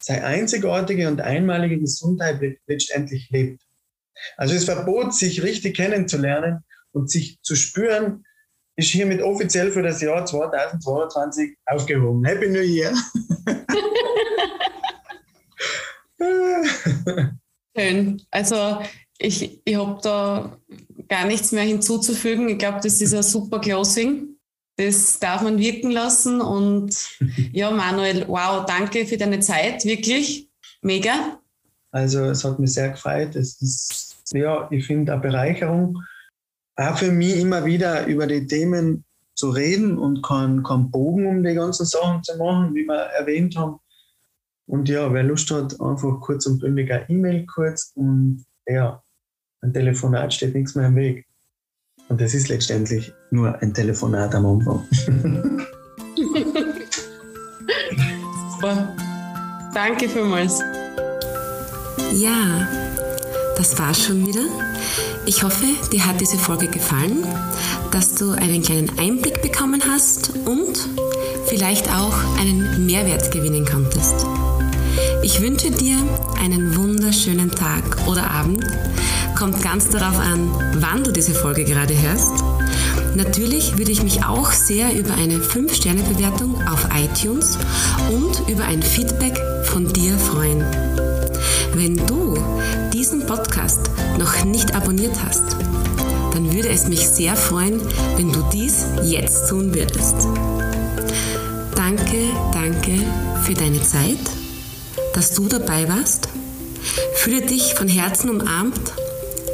seine 0.00 0.24
einzigartige 0.24 1.06
und 1.06 1.20
einmalige 1.20 1.78
Gesundheit 1.78 2.40
letztendlich 2.66 3.30
lebt. 3.30 3.62
Also 4.36 4.54
das 4.54 4.64
Verbot, 4.64 5.14
sich 5.14 5.44
richtig 5.44 5.76
kennenzulernen 5.76 6.64
und 6.90 7.08
sich 7.10 7.40
zu 7.42 7.54
spüren, 7.54 8.24
ist 8.74 8.88
hiermit 8.88 9.22
offiziell 9.22 9.70
für 9.70 9.82
das 9.82 10.02
Jahr 10.02 10.26
2022 10.26 11.56
aufgehoben. 11.66 12.24
Happy 12.24 12.48
New 12.48 12.60
Year! 12.60 12.92
Schön. 17.76 18.20
Also 18.30 18.78
ich, 19.18 19.60
ich 19.64 19.76
habe 19.76 20.00
da 20.02 20.58
gar 21.08 21.26
nichts 21.26 21.52
mehr 21.52 21.62
hinzuzufügen. 21.64 22.48
Ich 22.48 22.58
glaube, 22.58 22.80
das 22.82 23.00
ist 23.00 23.14
ein 23.14 23.22
super 23.22 23.60
Closing. 23.60 24.31
Das 24.86 25.18
darf 25.18 25.42
man 25.42 25.58
wirken 25.58 25.90
lassen. 25.90 26.40
Und 26.40 26.96
ja, 27.52 27.70
Manuel, 27.70 28.26
wow, 28.28 28.64
danke 28.66 29.06
für 29.06 29.16
deine 29.16 29.40
Zeit, 29.40 29.84
wirklich. 29.84 30.48
Mega. 30.82 31.38
Also 31.92 32.24
es 32.24 32.44
hat 32.44 32.58
mich 32.58 32.72
sehr 32.72 32.90
gefreut. 32.90 33.36
Es 33.36 33.60
ist, 33.60 34.16
ja, 34.32 34.68
ich 34.70 34.86
finde 34.86 35.12
eine 35.12 35.20
Bereicherung. 35.20 36.02
Auch 36.76 36.96
für 36.96 37.12
mich 37.12 37.36
immer 37.36 37.64
wieder 37.64 38.06
über 38.06 38.26
die 38.26 38.46
Themen 38.46 39.04
zu 39.34 39.50
reden 39.50 39.98
und 39.98 40.22
keinen 40.22 40.62
kein 40.62 40.90
Bogen 40.90 41.26
um 41.26 41.42
die 41.42 41.54
ganzen 41.54 41.86
Sachen 41.86 42.22
zu 42.22 42.36
machen, 42.36 42.74
wie 42.74 42.84
wir 42.84 42.94
erwähnt 42.94 43.56
haben. 43.56 43.78
Und 44.66 44.88
ja, 44.88 45.12
wer 45.12 45.22
Lust 45.22 45.50
hat, 45.50 45.80
einfach 45.80 46.20
kurz 46.20 46.46
und 46.46 46.60
bündig 46.60 46.90
eine 46.90 47.08
E-Mail 47.08 47.46
kurz 47.46 47.92
und 47.94 48.44
ja, 48.66 49.02
ein 49.60 49.72
Telefonat 49.72 50.32
steht 50.32 50.54
nichts 50.54 50.74
mehr 50.74 50.86
im 50.86 50.96
Weg. 50.96 51.26
Und 52.12 52.20
das 52.20 52.34
ist 52.34 52.50
letztendlich 52.50 53.14
nur 53.30 53.58
ein 53.62 53.72
Telefonat 53.72 54.34
am 54.34 54.44
Anfang. 54.44 54.86
Super. 58.52 58.94
Danke 59.74 60.10
vielmals. 60.10 60.60
Ja, 62.12 62.68
das 63.56 63.78
war's 63.78 64.04
schon 64.04 64.26
wieder. 64.26 64.42
Ich 65.24 65.42
hoffe, 65.42 65.64
dir 65.90 66.04
hat 66.04 66.20
diese 66.20 66.36
Folge 66.36 66.66
gefallen, 66.66 67.24
dass 67.92 68.14
du 68.14 68.32
einen 68.32 68.62
kleinen 68.62 68.90
Einblick 68.98 69.40
bekommen 69.40 69.80
hast 69.88 70.32
und 70.44 70.86
vielleicht 71.46 71.88
auch 71.88 72.38
einen 72.38 72.84
Mehrwert 72.84 73.32
gewinnen 73.32 73.64
konntest. 73.64 74.26
Ich 75.22 75.40
wünsche 75.40 75.70
dir 75.70 75.96
einen 76.38 76.76
wunderschönen 76.76 77.50
Tag 77.50 78.06
oder 78.06 78.30
Abend. 78.30 78.66
Kommt 79.36 79.62
ganz 79.62 79.88
darauf 79.88 80.18
an, 80.18 80.50
wann 80.74 81.04
du 81.04 81.10
diese 81.10 81.34
Folge 81.34 81.64
gerade 81.64 82.00
hörst. 82.00 82.32
Natürlich 83.14 83.76
würde 83.78 83.90
ich 83.90 84.02
mich 84.02 84.24
auch 84.24 84.52
sehr 84.52 84.94
über 84.94 85.14
eine 85.14 85.38
5-Sterne-Bewertung 85.38 86.56
auf 86.68 86.88
iTunes 86.94 87.58
und 88.10 88.48
über 88.48 88.64
ein 88.64 88.82
Feedback 88.82 89.38
von 89.64 89.92
dir 89.92 90.18
freuen. 90.18 90.64
Wenn 91.74 91.96
du 92.06 92.36
diesen 92.92 93.26
Podcast 93.26 93.90
noch 94.18 94.44
nicht 94.44 94.74
abonniert 94.74 95.16
hast, 95.26 95.56
dann 96.32 96.52
würde 96.52 96.68
es 96.68 96.88
mich 96.88 97.08
sehr 97.08 97.36
freuen, 97.36 97.80
wenn 98.16 98.32
du 98.32 98.42
dies 98.52 98.86
jetzt 99.02 99.48
tun 99.48 99.74
würdest. 99.74 100.28
Danke, 101.74 102.30
danke 102.52 103.04
für 103.44 103.54
deine 103.54 103.82
Zeit 103.82 104.18
dass 105.12 105.34
du 105.34 105.46
dabei 105.46 105.88
warst. 105.88 106.28
Fühle 107.14 107.42
dich 107.42 107.74
von 107.74 107.88
Herzen 107.88 108.30
umarmt 108.30 108.92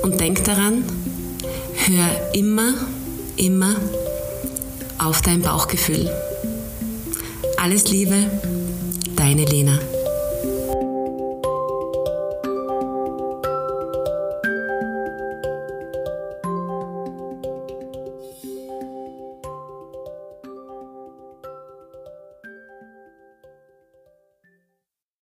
und 0.09 0.21
denk 0.21 0.43
daran, 0.45 0.85
hör 1.87 2.35
immer, 2.35 2.73
immer 3.37 3.77
auf 4.99 5.21
dein 5.21 5.43
Bauchgefühl. 5.43 6.11
Alles 7.59 7.91
Liebe, 7.91 8.31
deine 9.17 9.45
Lena. 9.45 9.79